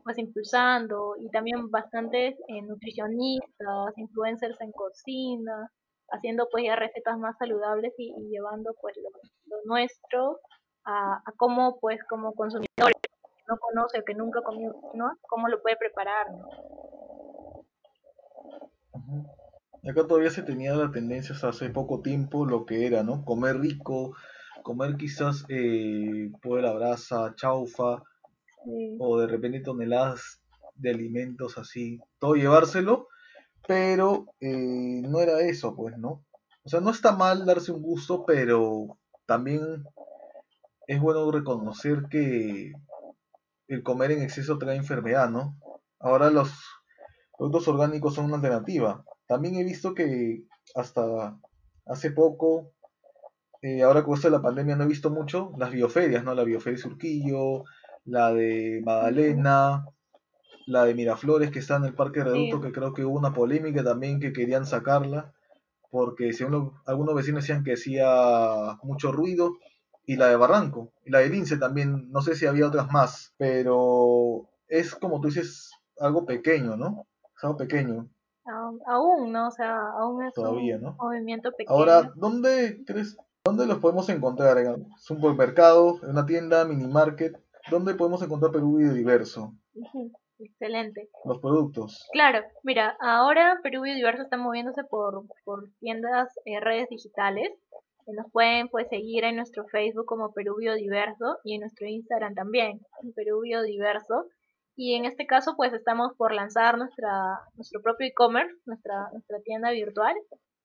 pues 0.02 0.18
impulsando 0.18 1.14
y 1.18 1.30
también 1.30 1.70
bastantes 1.70 2.36
eh, 2.48 2.62
nutricionistas, 2.62 3.96
influencers 3.96 4.60
en 4.60 4.72
cocina, 4.72 5.70
haciendo 6.10 6.48
pues 6.50 6.64
ya 6.64 6.76
recetas 6.76 7.18
más 7.18 7.36
saludables 7.38 7.92
y, 7.96 8.12
llevando 8.28 8.74
pues 8.80 8.96
lo, 8.96 9.56
nuestro 9.64 10.40
a, 10.84 11.14
a 11.24 11.32
cómo 11.36 11.78
pues 11.80 12.02
como 12.04 12.34
consumidores 12.34 12.96
que 13.02 13.42
no 13.48 13.56
conoce 13.58 14.00
o 14.00 14.04
que 14.04 14.14
nunca 14.14 14.42
comió, 14.42 14.74
¿no? 14.94 15.12
Cómo 15.22 15.48
lo 15.48 15.62
puede 15.62 15.76
preparar. 15.76 16.26
Acá 19.88 20.06
todavía 20.06 20.30
se 20.30 20.42
tenía 20.42 20.74
la 20.74 20.90
tendencia 20.90 21.36
hace 21.42 21.68
poco 21.70 22.00
tiempo 22.00 22.46
lo 22.46 22.64
que 22.64 22.86
era, 22.86 23.02
¿no? 23.02 23.24
Comer 23.24 23.58
rico, 23.58 24.16
comer 24.62 24.96
quizás 24.96 25.44
eh, 25.48 26.30
pollo 26.42 26.62
la 26.62 26.72
brasa, 26.72 27.34
chaufa, 27.36 28.02
o 28.98 29.18
de 29.20 29.26
repente 29.26 29.60
toneladas 29.60 30.40
de 30.74 30.90
alimentos 30.90 31.58
así, 31.58 32.00
todo 32.18 32.34
llevárselo, 32.34 33.08
pero 33.66 34.26
eh, 34.40 35.02
no 35.02 35.20
era 35.20 35.40
eso, 35.40 35.76
pues, 35.76 35.96
¿no? 35.98 36.24
O 36.64 36.68
sea, 36.68 36.80
no 36.80 36.90
está 36.90 37.12
mal 37.12 37.44
darse 37.44 37.72
un 37.72 37.82
gusto, 37.82 38.24
pero 38.24 38.98
también 39.26 39.84
es 40.86 41.00
bueno 41.00 41.30
reconocer 41.30 42.04
que 42.10 42.72
el 43.68 43.82
comer 43.82 44.12
en 44.12 44.22
exceso 44.22 44.58
trae 44.58 44.76
enfermedad, 44.76 45.28
¿no? 45.30 45.58
Ahora 45.98 46.30
los 46.30 46.50
productos 47.36 47.68
orgánicos 47.68 48.14
son 48.14 48.26
una 48.26 48.36
alternativa. 48.36 49.04
También 49.26 49.56
he 49.56 49.64
visto 49.64 49.94
que 49.94 50.44
hasta 50.74 51.38
hace 51.86 52.10
poco, 52.10 52.72
eh, 53.62 53.82
ahora 53.82 54.04
con 54.04 54.14
esto 54.14 54.28
de 54.28 54.36
la 54.36 54.42
pandemia 54.42 54.76
no 54.76 54.84
he 54.84 54.88
visto 54.88 55.10
mucho, 55.10 55.52
las 55.58 55.70
bioferias, 55.70 56.24
¿no? 56.24 56.34
La 56.34 56.44
bioferia 56.44 56.78
Surquillo, 56.78 57.64
la 58.04 58.32
de 58.32 58.82
Magdalena, 58.84 59.86
la 60.66 60.84
de 60.84 60.94
Miraflores 60.94 61.50
que 61.50 61.58
está 61.58 61.76
en 61.76 61.84
el 61.84 61.94
Parque 61.94 62.24
Reducto, 62.24 62.60
que 62.60 62.72
creo 62.72 62.92
que 62.92 63.04
hubo 63.04 63.18
una 63.18 63.32
polémica 63.32 63.82
también 63.82 64.20
que 64.20 64.32
querían 64.32 64.66
sacarla, 64.66 65.32
porque 65.90 66.32
según 66.32 66.72
algunos 66.86 67.14
vecinos 67.14 67.44
decían 67.44 67.64
que 67.64 67.74
hacía 67.74 68.78
mucho 68.82 69.12
ruido, 69.12 69.54
y 70.06 70.16
la 70.16 70.28
de 70.28 70.36
Barranco, 70.36 70.92
y 71.04 71.10
la 71.10 71.20
de 71.20 71.30
Lince 71.30 71.56
también, 71.56 72.10
no 72.10 72.20
sé 72.20 72.34
si 72.34 72.44
había 72.44 72.66
otras 72.66 72.90
más, 72.92 73.34
pero 73.38 74.50
es 74.68 74.94
como 74.94 75.20
tú 75.20 75.28
dices, 75.28 75.70
algo 75.98 76.26
pequeño, 76.26 76.76
¿no? 76.76 77.06
Es 77.34 77.44
algo 77.44 77.56
pequeño 77.56 78.10
aún, 78.46 79.32
¿no? 79.32 79.48
O 79.48 79.50
sea, 79.50 79.76
aún 79.98 80.24
es 80.24 80.36
un 80.36 80.94
movimiento 80.96 81.50
pequeño. 81.52 81.76
Ahora, 81.76 82.12
¿dónde 82.16 82.82
crees, 82.86 83.16
dónde 83.44 83.66
los 83.66 83.78
podemos 83.78 84.08
encontrar? 84.08 84.58
¿En 84.58 84.68
un 84.68 84.98
supermercado, 84.98 85.98
en 86.02 86.10
una 86.10 86.26
tienda, 86.26 86.64
mini 86.64 86.86
market? 86.86 87.36
¿Dónde 87.70 87.94
podemos 87.94 88.22
encontrar 88.22 88.52
Perú 88.52 88.76
Biodiverso? 88.76 89.54
Excelente. 90.38 91.08
Los 91.24 91.38
productos. 91.38 92.08
Claro, 92.12 92.44
mira, 92.62 92.96
ahora 93.00 93.60
Perú 93.62 93.82
Biodiverso 93.82 94.22
está 94.22 94.36
moviéndose 94.36 94.84
por, 94.84 95.24
por 95.44 95.70
tiendas, 95.80 96.28
eh, 96.44 96.60
redes 96.60 96.88
digitales. 96.90 97.50
Nos 98.06 98.30
pueden 98.30 98.68
pues 98.68 98.88
seguir 98.88 99.24
en 99.24 99.36
nuestro 99.36 99.64
Facebook 99.68 100.04
como 100.04 100.32
Perú 100.32 100.56
Biodiverso 100.58 101.38
y 101.42 101.54
en 101.54 101.60
nuestro 101.60 101.86
Instagram 101.86 102.34
también, 102.34 102.80
Perú 103.14 103.40
Biodiverso. 103.40 104.26
Y 104.76 104.94
en 104.96 105.04
este 105.04 105.26
caso, 105.26 105.54
pues 105.56 105.72
estamos 105.72 106.14
por 106.16 106.32
lanzar 106.32 106.78
nuestra, 106.78 107.40
nuestro 107.54 107.80
propio 107.80 108.08
e-commerce, 108.08 108.54
nuestra, 108.66 109.08
nuestra 109.12 109.40
tienda 109.40 109.70
virtual. 109.70 110.14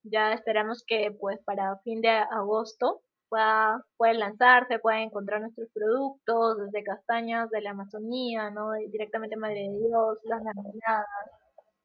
Ya 0.03 0.33
esperamos 0.33 0.83
que 0.87 1.11
pues 1.19 1.39
para 1.43 1.77
fin 1.83 2.01
de 2.01 2.09
agosto 2.09 3.01
pueda, 3.29 3.85
pueda 3.97 4.13
lanzarse, 4.13 4.79
puedan 4.79 5.01
encontrar 5.01 5.41
nuestros 5.41 5.69
productos, 5.73 6.57
desde 6.57 6.83
castañas 6.83 7.49
de 7.51 7.61
la 7.61 7.71
Amazonía, 7.71 8.49
¿no? 8.49 8.71
directamente 8.91 9.35
Madre 9.35 9.69
de 9.69 9.77
Dios, 9.77 10.17
las 10.23 10.43
navidades 10.43 11.05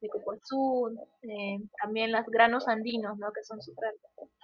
de 0.01 0.09
Copoazú, 0.09 0.97
eh, 1.23 1.59
también 1.83 2.13
las 2.13 2.27
granos 2.27 2.69
andinos, 2.69 3.19
¿no? 3.19 3.33
Que 3.33 3.43
son 3.43 3.61
súper 3.61 3.95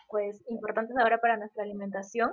pues 0.09 0.43
importantes 0.49 0.97
ahora 0.99 1.19
para 1.19 1.37
nuestra 1.37 1.63
alimentación 1.65 2.33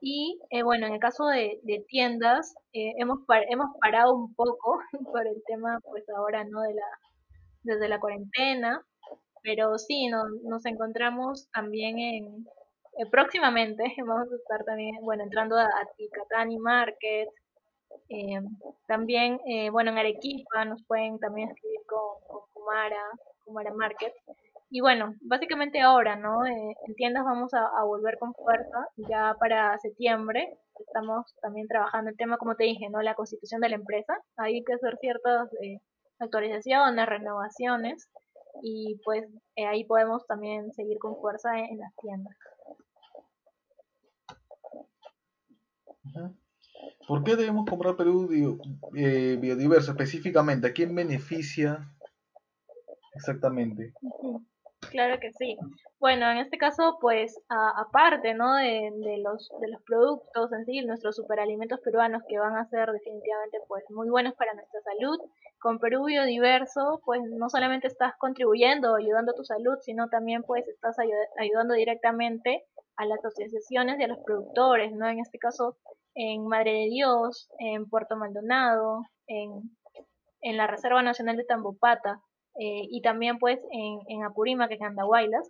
Y 0.00 0.38
eh, 0.50 0.62
bueno, 0.62 0.86
en 0.86 0.94
el 0.94 1.00
caso 1.00 1.26
de, 1.26 1.60
tiendas, 1.88 2.54
eh, 2.72 2.92
hemos, 2.98 3.20
hemos 3.48 3.70
parado 3.80 4.14
un 4.14 4.34
poco 4.34 4.78
por 5.12 5.26
el 5.26 5.42
tema, 5.46 5.80
pues 5.82 6.04
ahora, 6.10 6.44
¿no? 6.44 6.62
De 6.62 6.74
la, 6.74 6.86
desde 7.62 7.88
la 7.88 8.00
cuarentena, 8.00 8.82
pero 9.42 9.78
sí, 9.78 10.08
nos 10.08 10.66
encontramos 10.66 11.48
también 11.52 11.98
en, 11.98 12.46
eh, 12.98 13.06
próximamente, 13.10 13.84
vamos 14.06 14.32
a 14.32 14.36
estar 14.36 14.64
también, 14.64 14.96
bueno, 15.02 15.24
entrando 15.24 15.56
a, 15.56 15.64
a 15.64 16.46
Market, 16.58 17.28
también, 18.86 19.40
bueno, 19.72 19.90
en 19.90 19.98
Arequipa 19.98 20.64
nos 20.64 20.84
pueden 20.84 21.18
también 21.18 21.50
escribir 21.50 21.80
con, 21.86 22.20
con 22.28 22.40
Kumara, 22.52 23.02
Kumara 23.44 23.72
Market, 23.72 24.12
y 24.68 24.80
bueno, 24.80 25.14
básicamente 25.20 25.80
ahora, 25.80 26.16
¿no? 26.16 26.44
Eh, 26.44 26.74
en 26.86 26.94
tiendas 26.96 27.24
vamos 27.24 27.54
a, 27.54 27.84
volver 27.84 28.18
con 28.18 28.34
fuerza 28.34 28.88
ya 28.96 29.36
para 29.38 29.78
septiembre. 29.78 30.58
Estamos 30.86 31.34
también 31.40 31.68
trabajando 31.68 32.10
el 32.10 32.16
tema, 32.16 32.36
como 32.36 32.56
te 32.56 32.64
dije, 32.64 32.90
¿no? 32.90 33.00
La 33.00 33.14
constitución 33.14 33.60
de 33.60 33.68
la 33.68 33.76
empresa. 33.76 34.18
Hay 34.36 34.64
que 34.64 34.74
hacer 34.74 34.96
ciertas 35.00 35.52
eh, 35.62 35.78
actualizaciones, 36.18 37.06
renovaciones 37.06 38.08
y 38.60 39.00
pues 39.04 39.24
eh, 39.54 39.66
ahí 39.66 39.84
podemos 39.84 40.26
también 40.26 40.72
seguir 40.72 40.98
con 40.98 41.16
fuerza 41.20 41.56
en, 41.58 41.78
las 41.78 41.94
tiendas. 42.02 42.36
¿Por 47.06 47.22
qué 47.22 47.36
debemos 47.36 47.66
comprar 47.68 47.96
Perú 47.96 48.28
biodiverso 48.92 49.92
específicamente? 49.92 50.66
¿A 50.66 50.72
quién 50.72 50.94
beneficia 50.94 51.88
exactamente? 53.14 53.92
Claro 54.96 55.20
que 55.20 55.30
sí. 55.32 55.58
Bueno, 56.00 56.30
en 56.30 56.38
este 56.38 56.56
caso, 56.56 56.96
pues, 57.02 57.38
aparte, 57.50 58.32
¿no? 58.32 58.54
De, 58.54 58.90
los, 59.22 59.50
de 59.60 59.68
los 59.68 59.82
productos 59.82 60.50
en 60.54 60.64
sí, 60.64 60.80
nuestros 60.86 61.16
superalimentos 61.16 61.80
peruanos 61.80 62.22
que 62.26 62.38
van 62.38 62.56
a 62.56 62.64
ser 62.70 62.90
definitivamente, 62.90 63.58
pues, 63.68 63.84
muy 63.90 64.08
buenos 64.08 64.32
para 64.36 64.54
nuestra 64.54 64.80
salud, 64.80 65.18
con 65.60 65.78
Perú 65.80 66.06
Biodiverso, 66.06 67.02
pues, 67.04 67.20
no 67.28 67.50
solamente 67.50 67.88
estás 67.88 68.14
contribuyendo, 68.18 68.94
ayudando 68.94 69.32
a 69.32 69.34
tu 69.34 69.44
salud, 69.44 69.76
sino 69.82 70.08
también, 70.08 70.42
pues, 70.44 70.66
estás 70.66 70.96
ayudando 71.38 71.74
directamente 71.74 72.64
a 72.96 73.04
las 73.04 73.22
asociaciones 73.22 74.00
y 74.00 74.04
a 74.04 74.08
los 74.08 74.20
productores, 74.24 74.92
¿no? 74.92 75.06
En 75.08 75.18
este 75.18 75.38
caso, 75.38 75.76
en 76.14 76.46
Madre 76.46 76.72
de 76.72 76.88
Dios, 76.88 77.50
en 77.58 77.86
Puerto 77.86 78.16
Maldonado, 78.16 79.02
en, 79.26 79.76
en 80.40 80.56
la 80.56 80.66
Reserva 80.66 81.02
Nacional 81.02 81.36
de 81.36 81.44
Tambopata, 81.44 82.22
eh, 82.58 82.86
y 82.90 83.02
también 83.02 83.38
pues 83.38 83.60
en, 83.70 84.00
en 84.08 84.24
Apurímac, 84.24 84.70
en 84.70 84.84
Andahuaylas, 84.84 85.46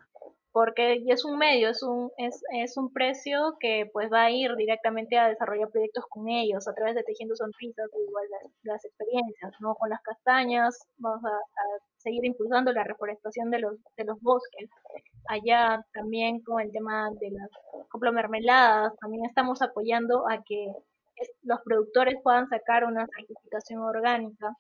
porque 0.56 1.04
es 1.08 1.22
un 1.26 1.36
medio, 1.36 1.68
es 1.68 1.82
un, 1.82 2.10
es, 2.16 2.42
es 2.54 2.78
un 2.78 2.90
precio 2.90 3.58
que 3.60 3.90
pues 3.92 4.10
va 4.10 4.22
a 4.22 4.30
ir 4.30 4.56
directamente 4.56 5.18
a 5.18 5.28
desarrollar 5.28 5.68
proyectos 5.68 6.06
con 6.08 6.30
ellos 6.30 6.66
a 6.66 6.72
través 6.72 6.94
de 6.94 7.02
Tejiendo 7.02 7.36
Sonrisas, 7.36 7.90
igual 8.08 8.24
las, 8.62 8.82
experiencias, 8.82 9.52
¿no? 9.60 9.74
Con 9.74 9.90
las 9.90 10.00
castañas 10.00 10.88
vamos 10.96 11.22
a, 11.26 11.38
seguir 11.98 12.24
impulsando 12.24 12.72
la 12.72 12.84
reforestación 12.84 13.50
de 13.50 13.58
los, 13.58 13.74
de 13.98 14.04
los 14.04 14.18
bosques. 14.22 14.70
Allá 15.28 15.84
también 15.92 16.40
con 16.40 16.62
el 16.62 16.72
tema 16.72 17.10
de 17.20 17.32
las 17.32 17.50
mermeladas, 18.14 18.96
también 18.98 19.26
estamos 19.26 19.60
apoyando 19.60 20.26
a 20.26 20.42
que 20.42 20.72
los 21.42 21.60
productores 21.66 22.16
puedan 22.22 22.48
sacar 22.48 22.84
una 22.84 23.06
certificación 23.06 23.82
orgánica 23.82 24.56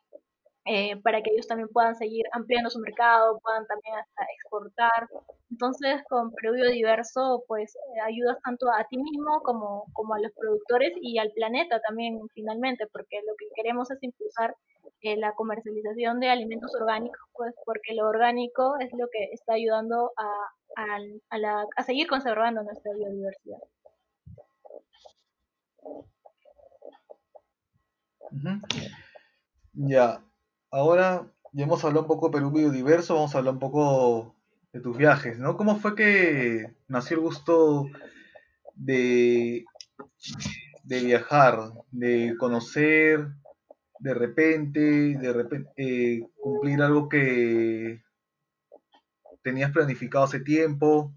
eh, 0.66 0.96
para 1.02 1.22
que 1.22 1.30
ellos 1.30 1.46
también 1.46 1.68
puedan 1.68 1.94
seguir 1.94 2.26
ampliando 2.32 2.70
su 2.70 2.80
mercado, 2.80 3.38
puedan 3.38 3.66
también 3.66 3.94
hasta 3.94 4.24
exportar. 4.34 5.08
Entonces, 5.50 6.02
con 6.08 6.32
Perú 6.32 6.54
Biodiverso, 6.54 7.44
pues 7.46 7.76
eh, 7.76 8.00
ayudas 8.04 8.36
tanto 8.44 8.66
a 8.72 8.84
ti 8.88 8.98
mismo 8.98 9.40
como, 9.42 9.84
como 9.92 10.14
a 10.14 10.20
los 10.20 10.32
productores 10.32 10.92
y 11.00 11.18
al 11.18 11.30
planeta 11.30 11.80
también, 11.80 12.18
finalmente, 12.34 12.88
porque 12.92 13.20
lo 13.24 13.34
que 13.38 13.46
queremos 13.54 13.90
es 13.92 14.02
impulsar 14.02 14.56
eh, 15.02 15.16
la 15.16 15.34
comercialización 15.34 16.18
de 16.18 16.30
alimentos 16.30 16.74
orgánicos, 16.74 17.20
pues 17.32 17.54
porque 17.64 17.94
lo 17.94 18.08
orgánico 18.08 18.74
es 18.80 18.90
lo 18.98 19.06
que 19.12 19.24
está 19.32 19.54
ayudando 19.54 20.12
a, 20.16 20.98
a, 21.30 21.64
a 21.76 21.82
seguir 21.84 22.08
conservando 22.08 22.64
nuestra 22.64 22.92
biodiversidad. 22.92 23.60
Ya, 29.74 30.20
ahora 30.70 31.26
ya 31.52 31.64
hemos 31.64 31.84
hablado 31.84 32.02
un 32.02 32.08
poco 32.08 32.28
de 32.28 32.32
Perú 32.32 32.50
biodiverso, 32.50 33.14
vamos 33.14 33.34
a 33.34 33.38
hablar 33.38 33.54
un 33.54 33.60
poco 33.60 34.36
de 34.72 34.80
tus 34.80 34.96
viajes, 34.96 35.38
¿no? 35.38 35.56
¿Cómo 35.56 35.76
fue 35.76 35.94
que 35.94 36.74
nació 36.88 37.16
el 37.16 37.22
gusto 37.22 37.86
de, 38.74 39.64
de 40.84 41.04
viajar, 41.04 41.72
de 41.90 42.34
conocer 42.38 43.28
de 43.98 44.12
repente, 44.12 44.80
de 45.18 45.32
repente 45.32 45.70
eh, 45.76 46.28
cumplir 46.36 46.82
algo 46.82 47.08
que 47.08 48.02
tenías 49.42 49.72
planificado 49.72 50.24
hace 50.24 50.40
tiempo? 50.40 51.14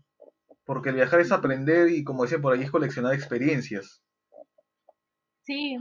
Porque 0.63 0.89
el 0.89 0.95
viajar 0.95 1.19
es 1.19 1.31
aprender 1.31 1.89
y 1.89 2.03
como 2.03 2.23
decía 2.23 2.39
por 2.39 2.53
ahí 2.53 2.63
es 2.63 2.71
coleccionar 2.71 3.13
experiencias. 3.13 4.01
Sí, 5.43 5.77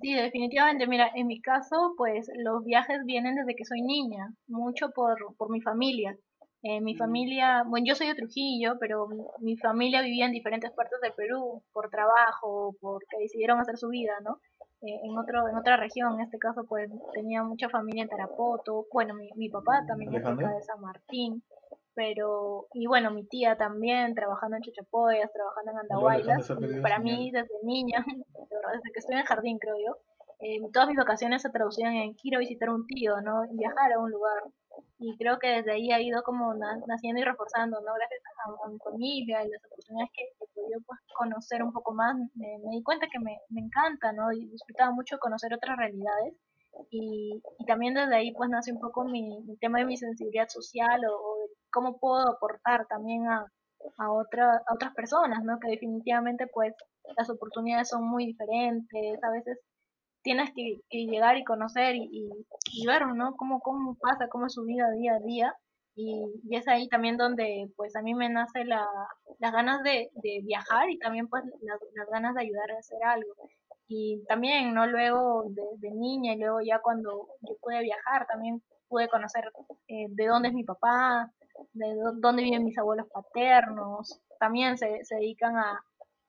Sí, 0.00 0.14
definitivamente. 0.14 0.86
Mira, 0.86 1.10
en 1.14 1.26
mi 1.26 1.40
caso, 1.40 1.94
pues 1.96 2.30
los 2.36 2.64
viajes 2.64 3.04
vienen 3.04 3.36
desde 3.36 3.54
que 3.54 3.64
soy 3.64 3.82
niña, 3.82 4.32
mucho 4.46 4.90
por, 4.90 5.36
por 5.36 5.50
mi 5.50 5.60
familia. 5.60 6.16
Eh, 6.62 6.80
mi 6.80 6.94
familia, 6.96 7.64
bueno, 7.66 7.86
yo 7.88 7.94
soy 7.94 8.06
de 8.06 8.14
Trujillo, 8.14 8.76
pero 8.78 9.08
mi, 9.40 9.56
familia 9.56 10.00
vivía 10.00 10.26
en 10.26 10.32
diferentes 10.32 10.70
partes 10.70 11.00
de 11.02 11.10
Perú 11.10 11.62
por 11.72 11.90
trabajo, 11.90 12.76
porque 12.80 13.18
decidieron 13.18 13.58
hacer 13.58 13.76
su 13.76 13.88
vida, 13.88 14.12
¿no? 14.22 14.38
Eh, 14.82 15.00
en 15.04 15.18
otro 15.18 15.48
en 15.48 15.56
otra 15.56 15.76
región, 15.76 16.14
en 16.14 16.20
este 16.22 16.38
caso, 16.38 16.64
pues 16.68 16.90
tenía 17.14 17.42
mucha 17.42 17.68
familia 17.68 18.04
en 18.04 18.08
Tarapoto. 18.08 18.86
Bueno, 18.92 19.14
mi, 19.14 19.28
mi 19.34 19.48
papá 19.48 19.84
también 19.86 20.14
es 20.14 20.22
de 20.24 20.62
San 20.62 20.80
Martín 20.80 21.42
pero 21.94 22.66
y 22.72 22.86
bueno 22.86 23.10
mi 23.10 23.24
tía 23.26 23.56
también 23.56 24.14
trabajando 24.14 24.56
en 24.56 24.62
Chachapoyas 24.62 25.32
trabajando 25.32 25.72
en 25.72 25.78
Andahuaylas 25.78 26.52
para 26.82 26.98
mí 26.98 27.30
desde 27.30 27.54
niña 27.62 28.04
desde 28.74 28.92
que 28.92 28.98
estoy 28.98 29.14
en 29.14 29.20
el 29.20 29.26
jardín 29.26 29.58
creo 29.58 29.76
yo 29.76 29.96
eh, 30.44 30.58
todas 30.72 30.88
mis 30.88 30.98
vacaciones 30.98 31.40
se 31.40 31.50
traducían 31.50 31.94
en 31.94 32.14
quiero 32.14 32.40
visitar 32.40 32.68
un 32.68 32.84
tío 32.86 33.20
no 33.20 33.42
viajar 33.52 33.92
a 33.92 34.00
un 34.00 34.10
lugar. 34.10 34.42
Y 34.98 35.16
creo 35.16 35.38
que 35.38 35.48
desde 35.48 35.72
ahí 35.72 35.92
ha 35.92 36.00
ido 36.00 36.22
como 36.24 36.52
naciendo 36.54 37.20
y 37.20 37.24
reforzando 37.24 37.80
no 37.80 37.94
gracias 37.94 38.22
a, 38.44 38.68
mi 38.68 38.78
familia 38.78 39.44
y 39.44 39.50
las 39.50 39.64
oportunidades 39.66 40.10
que, 40.14 40.24
he 40.24 40.46
podido 40.54 40.80
pues, 40.86 40.98
conocer 41.14 41.62
un 41.62 41.72
poco 41.72 41.92
más 41.94 42.16
me, 42.34 42.58
di 42.70 42.82
cuenta 42.82 43.06
que 43.06 43.20
me, 43.20 43.38
me 43.50 43.60
encanta 43.60 44.12
no 44.12 44.32
y 44.32 44.46
disfrutaba 44.46 44.90
mucho 44.90 45.18
conocer 45.18 45.54
otras 45.54 45.76
realidades. 45.76 46.34
Y, 46.90 47.40
y, 47.58 47.64
también 47.66 47.94
desde 47.94 48.16
ahí 48.16 48.32
pues 48.32 48.50
nace 48.50 48.72
un 48.72 48.80
poco 48.80 49.04
mi, 49.04 49.44
tema 49.60 49.78
de 49.78 49.84
mi 49.84 49.96
sensibilidad 49.96 50.48
social 50.48 51.02
o, 51.04 51.36
de 51.38 51.54
cómo 51.72 51.98
puedo 51.98 52.28
aportar 52.28 52.86
también 52.86 53.26
a, 53.28 53.46
a, 53.98 54.12
otra, 54.12 54.62
a 54.66 54.74
otras 54.74 54.94
personas, 54.94 55.42
¿no? 55.44 55.58
Que 55.58 55.70
definitivamente 55.70 56.46
pues 56.46 56.74
las 57.16 57.30
oportunidades 57.30 57.88
son 57.88 58.04
muy 58.04 58.26
diferentes, 58.26 59.22
a 59.22 59.30
veces 59.30 59.58
tienes 60.22 60.50
que, 60.54 60.80
llegar 60.90 61.36
y 61.36 61.44
conocer 61.44 61.96
y, 61.96 62.30
ver, 62.86 63.06
¿no? 63.08 63.34
Cómo, 63.36 63.60
cómo 63.60 63.96
pasa, 63.96 64.28
cómo 64.28 64.46
es 64.46 64.52
su 64.54 64.62
vida 64.64 64.90
día 64.92 65.14
a 65.16 65.20
día 65.20 65.54
y, 65.94 66.24
y 66.48 66.56
es 66.56 66.68
ahí 66.68 66.88
también 66.88 67.16
donde 67.16 67.70
pues 67.76 67.96
a 67.96 68.02
mí 68.02 68.14
me 68.14 68.28
nace 68.28 68.64
la, 68.64 68.86
las 69.40 69.52
ganas 69.52 69.82
de, 69.82 70.10
viajar 70.44 70.88
y 70.90 70.98
también 70.98 71.28
pues 71.28 71.44
las, 71.62 71.80
las 71.94 72.08
ganas 72.08 72.34
de 72.34 72.42
ayudar 72.42 72.70
a 72.70 72.78
hacer 72.78 73.02
algo 73.04 73.34
y 73.88 74.24
también, 74.26 74.72
¿no? 74.74 74.86
Luego 74.86 75.44
de, 75.50 75.90
niña 75.90 76.32
y 76.32 76.38
luego 76.38 76.60
ya 76.62 76.80
cuando 76.80 77.28
yo 77.42 77.56
pude 77.60 77.82
viajar, 77.82 78.26
también 78.26 78.62
pude 78.88 79.08
conocer 79.08 79.44
eh, 79.88 80.06
de 80.08 80.26
dónde 80.26 80.48
es 80.48 80.54
mi 80.54 80.64
papá, 80.64 81.30
de 81.72 81.86
dónde 82.20 82.42
viven 82.42 82.64
mis 82.64 82.78
abuelos 82.78 83.06
paternos, 83.12 84.20
también 84.38 84.78
se, 84.78 85.04
se 85.04 85.16
dedican 85.16 85.56
a, 85.56 85.84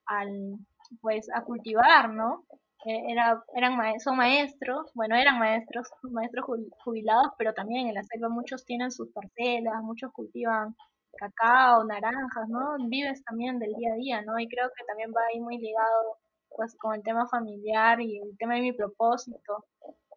al, 0.06 0.58
pues, 1.02 1.28
a 1.34 1.44
cultivar, 1.44 2.10
¿no? 2.10 2.46
Eh, 2.86 3.12
era, 3.12 3.42
eran 3.56 4.00
son 4.02 4.18
maestros, 4.18 4.92
bueno, 4.94 5.16
eran 5.16 5.40
maestros, 5.40 5.88
maestros 6.12 6.46
jubilados, 6.84 7.32
pero 7.38 7.54
también 7.54 7.88
en 7.88 7.94
la 7.94 8.04
selva 8.04 8.28
muchos 8.28 8.66
tienen 8.66 8.92
sus 8.92 9.10
parcelas, 9.14 9.82
muchos 9.84 10.12
cultivan 10.12 10.76
cacao, 11.18 11.84
naranjas, 11.86 12.50
¿no? 12.50 12.76
Vives 12.90 13.24
también 13.24 13.60
del 13.60 13.74
día 13.76 13.94
a 13.94 13.96
día, 13.96 14.22
¿no? 14.24 14.38
Y 14.40 14.48
creo 14.50 14.70
que 14.76 14.84
también 14.86 15.12
va 15.16 15.22
ahí 15.32 15.40
muy 15.40 15.58
ligado 15.58 16.18
pues 16.50 16.76
con 16.78 16.96
el 16.96 17.04
tema 17.04 17.28
familiar 17.28 18.00
y 18.02 18.20
el 18.20 18.38
tema 18.38 18.56
de 18.56 18.62
mi 18.62 18.74
propósito 18.74 19.66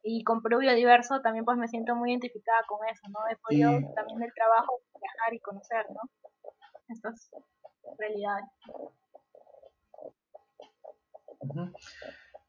y 0.08 0.22
con 0.22 0.40
Perú 0.40 0.60
Biodiverso 0.60 1.20
también 1.20 1.44
pues 1.44 1.58
me 1.58 1.66
siento 1.66 1.96
muy 1.96 2.12
identificada 2.12 2.62
con 2.68 2.78
eso, 2.88 3.02
¿no? 3.08 3.18
He 3.28 3.36
podido 3.36 3.92
también 3.92 4.20
del 4.20 4.32
trabajo 4.32 4.80
viajar 5.00 5.34
y 5.34 5.40
conocer, 5.40 5.84
¿no? 5.90 6.00
Estas 6.88 7.28
realidades. 7.98 8.44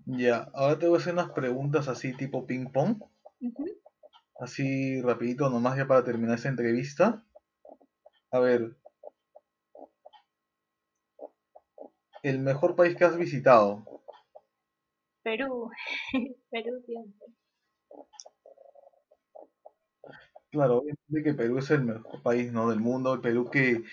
Ya, 0.05 0.51
ahora 0.53 0.77
te 0.77 0.87
voy 0.87 0.97
a 0.97 1.01
hacer 1.01 1.13
unas 1.13 1.31
preguntas 1.31 1.87
así 1.87 2.15
tipo 2.15 2.45
ping 2.45 2.71
pong. 2.71 3.01
Así 4.39 5.01
rapidito 5.01 5.49
nomás 5.49 5.77
ya 5.77 5.87
para 5.87 6.03
terminar 6.03 6.35
esta 6.35 6.49
entrevista. 6.49 7.25
A 8.29 8.37
ver, 8.39 8.77
el 12.21 12.37
mejor 12.37 12.75
país 12.75 12.95
que 12.95 13.05
has 13.05 13.17
visitado. 13.17 13.83
Perú, 15.23 15.71
Perú 16.51 16.83
siempre. 16.85 17.27
Claro, 20.51 20.77
obviamente 20.77 21.23
que 21.23 21.33
Perú 21.33 21.57
es 21.57 21.69
el 21.71 21.83
mejor 21.83 22.21
país, 22.23 22.51
¿no? 22.51 22.69
del 22.69 22.79
mundo, 22.79 23.13
el 23.13 23.21
Perú 23.21 23.49
que 23.49 23.83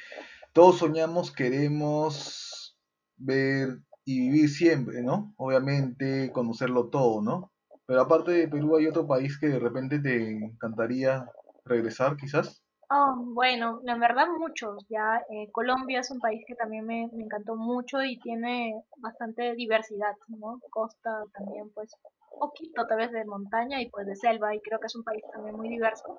todos 0.52 0.78
soñamos, 0.78 1.32
queremos 1.32 2.78
ver 3.16 3.80
y 4.04 4.20
vivir 4.20 4.48
siempre, 4.48 5.02
¿no? 5.02 5.34
Obviamente 5.36 6.30
conocerlo 6.32 6.90
todo, 6.90 7.22
¿no? 7.22 7.50
Pero 7.86 8.00
aparte 8.00 8.30
de 8.32 8.48
Perú, 8.48 8.76
¿hay 8.76 8.86
otro 8.86 9.06
país 9.06 9.38
que 9.38 9.48
de 9.48 9.58
repente 9.58 9.98
te 9.98 10.30
encantaría 10.30 11.26
regresar, 11.64 12.16
quizás? 12.16 12.62
Oh, 12.90 13.16
bueno, 13.16 13.80
en 13.86 13.98
verdad 13.98 14.26
muchos, 14.38 14.86
ya 14.88 15.22
eh, 15.30 15.50
Colombia 15.52 16.00
es 16.00 16.10
un 16.10 16.20
país 16.20 16.44
que 16.46 16.54
también 16.54 16.86
me, 16.86 17.08
me 17.12 17.24
encantó 17.24 17.56
mucho 17.56 18.02
y 18.02 18.18
tiene 18.20 18.84
bastante 18.98 19.54
diversidad, 19.54 20.14
¿no? 20.28 20.60
Costa 20.70 21.24
también, 21.32 21.70
pues, 21.74 21.96
poquito 22.38 22.86
tal 22.86 22.98
vez 22.98 23.12
de 23.12 23.24
montaña 23.24 23.80
y 23.80 23.88
pues 23.90 24.06
de 24.06 24.16
selva 24.16 24.54
y 24.54 24.60
creo 24.60 24.78
que 24.80 24.86
es 24.86 24.96
un 24.96 25.04
país 25.04 25.22
también 25.32 25.56
muy 25.56 25.68
diverso, 25.68 26.16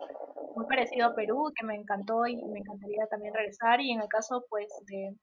muy 0.56 0.66
parecido 0.68 1.08
a 1.08 1.16
Perú, 1.16 1.52
que 1.56 1.66
me 1.66 1.76
encantó 1.76 2.26
y 2.28 2.36
me 2.46 2.60
encantaría 2.60 3.08
también 3.08 3.34
regresar 3.34 3.82
y 3.82 3.92
en 3.92 4.02
el 4.02 4.08
caso 4.08 4.46
pues 4.50 4.68
de, 4.88 5.16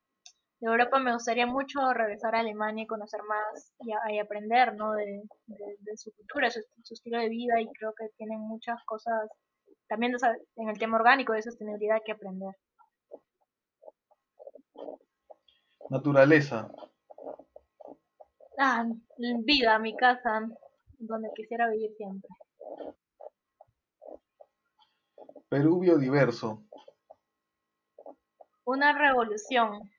de 0.60 0.68
Europa 0.68 0.98
me 0.98 1.12
gustaría 1.14 1.46
mucho 1.46 1.92
regresar 1.94 2.34
a 2.36 2.40
Alemania 2.40 2.84
y 2.84 2.86
conocer 2.86 3.20
más 3.24 3.72
y, 3.80 3.92
a- 3.92 4.12
y 4.14 4.18
aprender, 4.18 4.74
¿no? 4.76 4.92
De, 4.92 5.04
de- 5.46 5.76
de 5.80 5.96
su 5.96 6.12
cultura, 6.14 6.50
su, 6.50 6.60
su 6.84 6.94
estilo 6.94 7.18
de 7.18 7.28
vida 7.28 7.60
y 7.60 7.66
creo 7.78 7.94
que 7.98 8.08
tienen 8.16 8.40
muchas 8.40 8.78
cosas 8.86 9.28
también 9.88 10.14
en 10.56 10.68
el 10.70 10.78
tema 10.78 10.96
orgánico 10.98 11.32
de 11.34 11.42
sostenibilidad 11.42 11.98
que 12.04 12.12
aprender. 12.12 12.54
Naturaleza, 15.90 16.58
Ah, 18.58 18.84
vida, 19.44 19.78
mi 19.78 19.94
casa, 19.96 20.48
donde 21.02 21.30
quisiera 21.34 21.68
vivir 21.68 21.90
siempre. 21.96 22.28
Perú 25.48 25.80
biodiverso, 25.80 26.62
Una 28.64 28.96
revolución, 28.96 29.90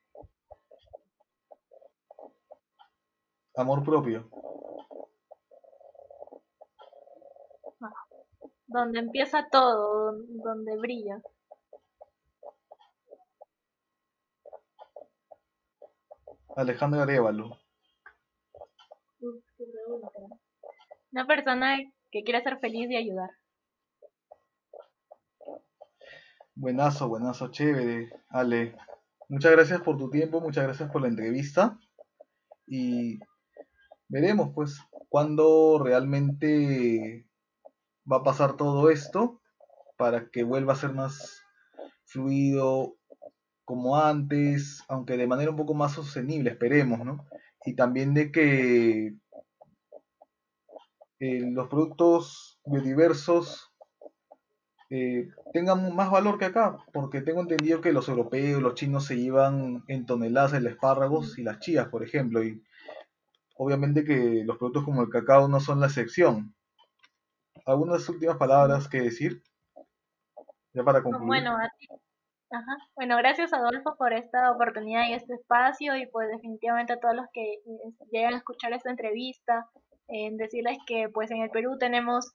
amor 3.56 3.84
propio. 3.84 4.30
ah, 7.82 7.94
donde 8.68 9.00
empieza 9.00 9.48
todo, 9.52 10.12
don- 10.14 10.42
donde 10.42 10.78
brilla. 10.78 11.22
Alejandra 16.56 17.04
Arevalo, 17.04 17.58
Uf, 19.22 19.44
qué 19.58 19.66
pregunta. 19.66 20.40
Una 21.14 21.28
persona 21.28 21.78
que 22.12 22.24
quiere 22.24 22.42
ser 22.42 22.60
feliz 22.60 22.90
y 22.90 22.96
ayudar. 22.96 23.30
buenazo, 26.56 27.08
buenazo, 27.08 27.52
chévere. 27.52 28.12
Ale, 28.30 28.76
muchas 29.30 29.52
gracias 29.52 29.82
por 29.82 29.98
tu 29.98 30.10
tiempo, 30.10 30.42
muchas 30.42 30.64
gracias 30.64 30.92
por 30.92 31.02
la 31.02 31.08
entrevista 31.08 31.78
y 32.66 33.20
veremos 34.08 34.52
pues 34.56 34.80
cuándo 35.10 35.80
realmente 35.84 37.28
va 38.12 38.18
a 38.18 38.24
pasar 38.24 38.56
todo 38.58 38.90
esto 38.90 39.42
para 39.98 40.30
que 40.30 40.44
vuelva 40.44 40.74
a 40.74 40.78
ser 40.78 40.94
más 40.94 41.44
fluido 42.06 42.98
como 43.66 43.98
antes, 43.98 44.84
aunque 44.88 45.16
de 45.18 45.28
manera 45.28 45.52
un 45.52 45.58
poco 45.58 45.74
más 45.74 45.94
sostenible, 45.94 46.52
esperemos, 46.52 47.06
¿no? 47.06 47.26
Y 47.66 47.76
también 47.76 48.14
de 48.14 48.32
que 48.32 49.16
eh, 51.26 51.40
los 51.40 51.70
productos 51.70 52.60
biodiversos 52.66 53.74
eh, 54.90 55.30
tengan 55.54 55.96
más 55.96 56.12
valor 56.12 56.38
que 56.38 56.44
acá, 56.44 56.76
porque 56.92 57.22
tengo 57.22 57.40
entendido 57.40 57.80
que 57.80 57.94
los 57.94 58.10
europeos, 58.10 58.62
los 58.62 58.76
chinos 58.76 59.06
se 59.06 59.16
llevan 59.16 59.86
en 59.88 60.06
toneladas 60.06 60.52
el 60.52 60.68
espárragos 60.68 61.40
y 61.40 61.44
las 61.44 61.60
chías, 61.60 61.88
por 61.88 62.04
ejemplo, 62.04 62.44
y 62.44 62.62
obviamente 63.56 64.04
que 64.04 64.44
los 64.44 64.58
productos 64.58 64.84
como 64.84 65.02
el 65.02 65.10
cacao 65.10 65.48
no 65.48 65.62
son 65.62 65.80
la 65.80 65.88
excepción. 65.88 66.54
¿Algunas 67.66 68.10
últimas 68.10 68.36
palabras 68.36 68.90
que 68.90 69.00
decir? 69.00 69.42
Ya 70.74 70.84
para 70.84 71.02
concluir. 71.02 71.28
Bueno, 71.28 71.56
a 71.56 71.70
ti. 71.80 71.88
Ajá. 72.52 72.78
Bueno, 72.98 73.16
gracias 73.16 73.54
Adolfo 73.54 73.96
por 73.96 74.12
esta 74.12 74.52
oportunidad 74.52 75.08
y 75.08 75.14
este 75.14 75.36
espacio 75.36 75.96
y 75.96 76.06
pues 76.08 76.28
definitivamente 76.28 76.92
a 76.92 77.00
todos 77.00 77.16
los 77.16 77.28
que 77.32 77.54
eh, 77.54 77.94
llegan 78.12 78.34
a 78.34 78.38
escuchar 78.38 78.74
esta 78.74 78.90
entrevista, 78.90 79.70
en 80.08 80.38
decirles 80.38 80.78
que 80.88 81.10
pues 81.10 81.32
en 81.32 81.42
el 81.42 81.50
Perú 81.50 81.78
tenemos, 81.78 82.34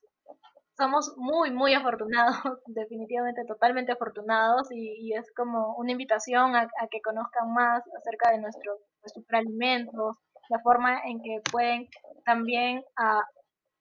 somos 0.77 1.15
muy, 1.17 1.51
muy 1.51 1.75
afortunados, 1.75 2.37
definitivamente 2.67 3.45
totalmente 3.47 3.93
afortunados 3.93 4.69
y, 4.71 5.13
es 5.15 5.33
como 5.35 5.77
una 5.77 5.93
invitación 5.93 6.57
a, 6.57 6.69
que 6.91 7.01
conozcan 7.01 7.53
más 7.53 7.83
acerca 7.99 8.31
de 8.31 8.39
nuestros 8.39 8.79
nuestros 9.03 9.25
alimentos, 9.33 10.17
la 10.51 10.59
forma 10.61 11.01
en 11.05 11.21
que 11.23 11.41
pueden 11.51 11.89
también 12.25 12.83
a 12.97 13.23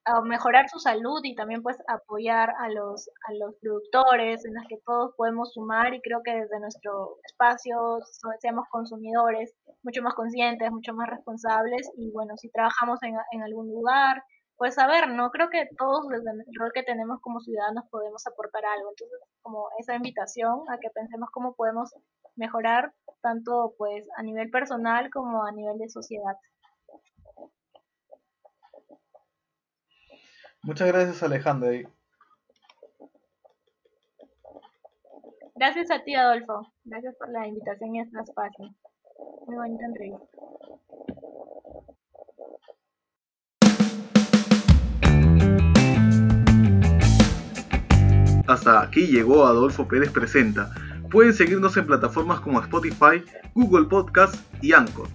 a 0.08 0.22
mejorar 0.22 0.70
su 0.70 0.80
salud 0.80 1.20
y 1.24 1.36
también 1.36 1.62
pues 1.62 1.78
apoyar 1.88 2.54
a 2.60 2.70
los, 2.70 3.10
a 3.28 3.34
los 3.34 3.56
productores 3.62 4.46
en 4.46 4.54
los 4.56 4.63
que 4.67 4.78
todos 4.86 5.13
podemos 5.15 5.54
sumar 5.54 5.93
y 5.93 6.02
creo 6.02 6.22
que 6.24 6.32
desde 6.32 6.60
nuestro 6.60 7.17
espacio 7.26 8.00
seamos 8.39 8.65
consumidores 8.72 9.54
mucho 9.84 10.02
más 10.02 10.13
conscientes, 10.15 10.72
mucho 10.72 10.93
más 10.93 11.10
responsables 11.10 11.91
y 11.98 12.12
bueno, 12.12 12.38
si 12.38 12.50
trabajamos 12.50 13.04
en, 13.04 13.15
en 13.32 13.43
algún 13.43 13.67
lugar, 13.70 14.24
pues 14.58 14.76
saber, 14.76 15.10
¿no? 15.10 15.30
Creo 15.30 15.50
que 15.50 15.67
todos 15.78 16.08
desde 16.08 16.32
el 16.32 16.56
rol 16.60 16.72
que 16.74 16.84
tenemos 16.84 17.20
como 17.22 17.39
ciudadanos 17.39 17.86
podemos 17.91 18.26
aportar 18.26 18.65
algo. 18.65 18.89
Entonces, 18.89 19.20
como 19.43 19.67
esa 19.78 19.96
invitación 19.96 20.62
a 20.70 20.80
que 20.80 20.89
pensemos 20.89 21.30
cómo 21.32 21.54
podemos 21.54 21.93
mejorar 22.36 22.91
tanto 23.22 23.74
pues 23.78 24.08
a 24.17 24.24
nivel 24.24 24.50
personal 24.50 25.10
como 25.12 25.46
a 25.46 25.52
nivel 25.52 25.78
de 25.78 25.89
sociedad. 25.89 26.36
Muchas 30.67 30.89
gracias 30.89 31.23
Alejandra. 31.23 31.73
y 31.73 31.88
Gracias 35.56 35.89
a 35.89 36.03
ti, 36.03 36.13
Adolfo. 36.13 36.73
Gracias 36.84 37.15
por 37.15 37.30
la 37.30 37.47
invitación 37.47 37.95
y 37.95 38.01
este 38.01 38.19
espacio. 38.19 38.75
Muy 39.47 39.56
bonita 39.56 39.86
entrevista. 39.86 40.25
Hasta 48.45 48.82
aquí 48.82 49.08
llegó 49.08 49.45
Adolfo 49.45 49.88
Pérez 49.88 50.12
Presenta. 50.12 50.69
Pueden 51.10 51.34
seguirnos 51.34 51.77
en 51.77 51.88
plataformas 51.88 52.41
como 52.41 52.60
Spotify, 52.60 53.23
Google 53.56 53.88
Podcast 53.88 54.36
y 54.62 54.73
Anchor. 54.73 55.08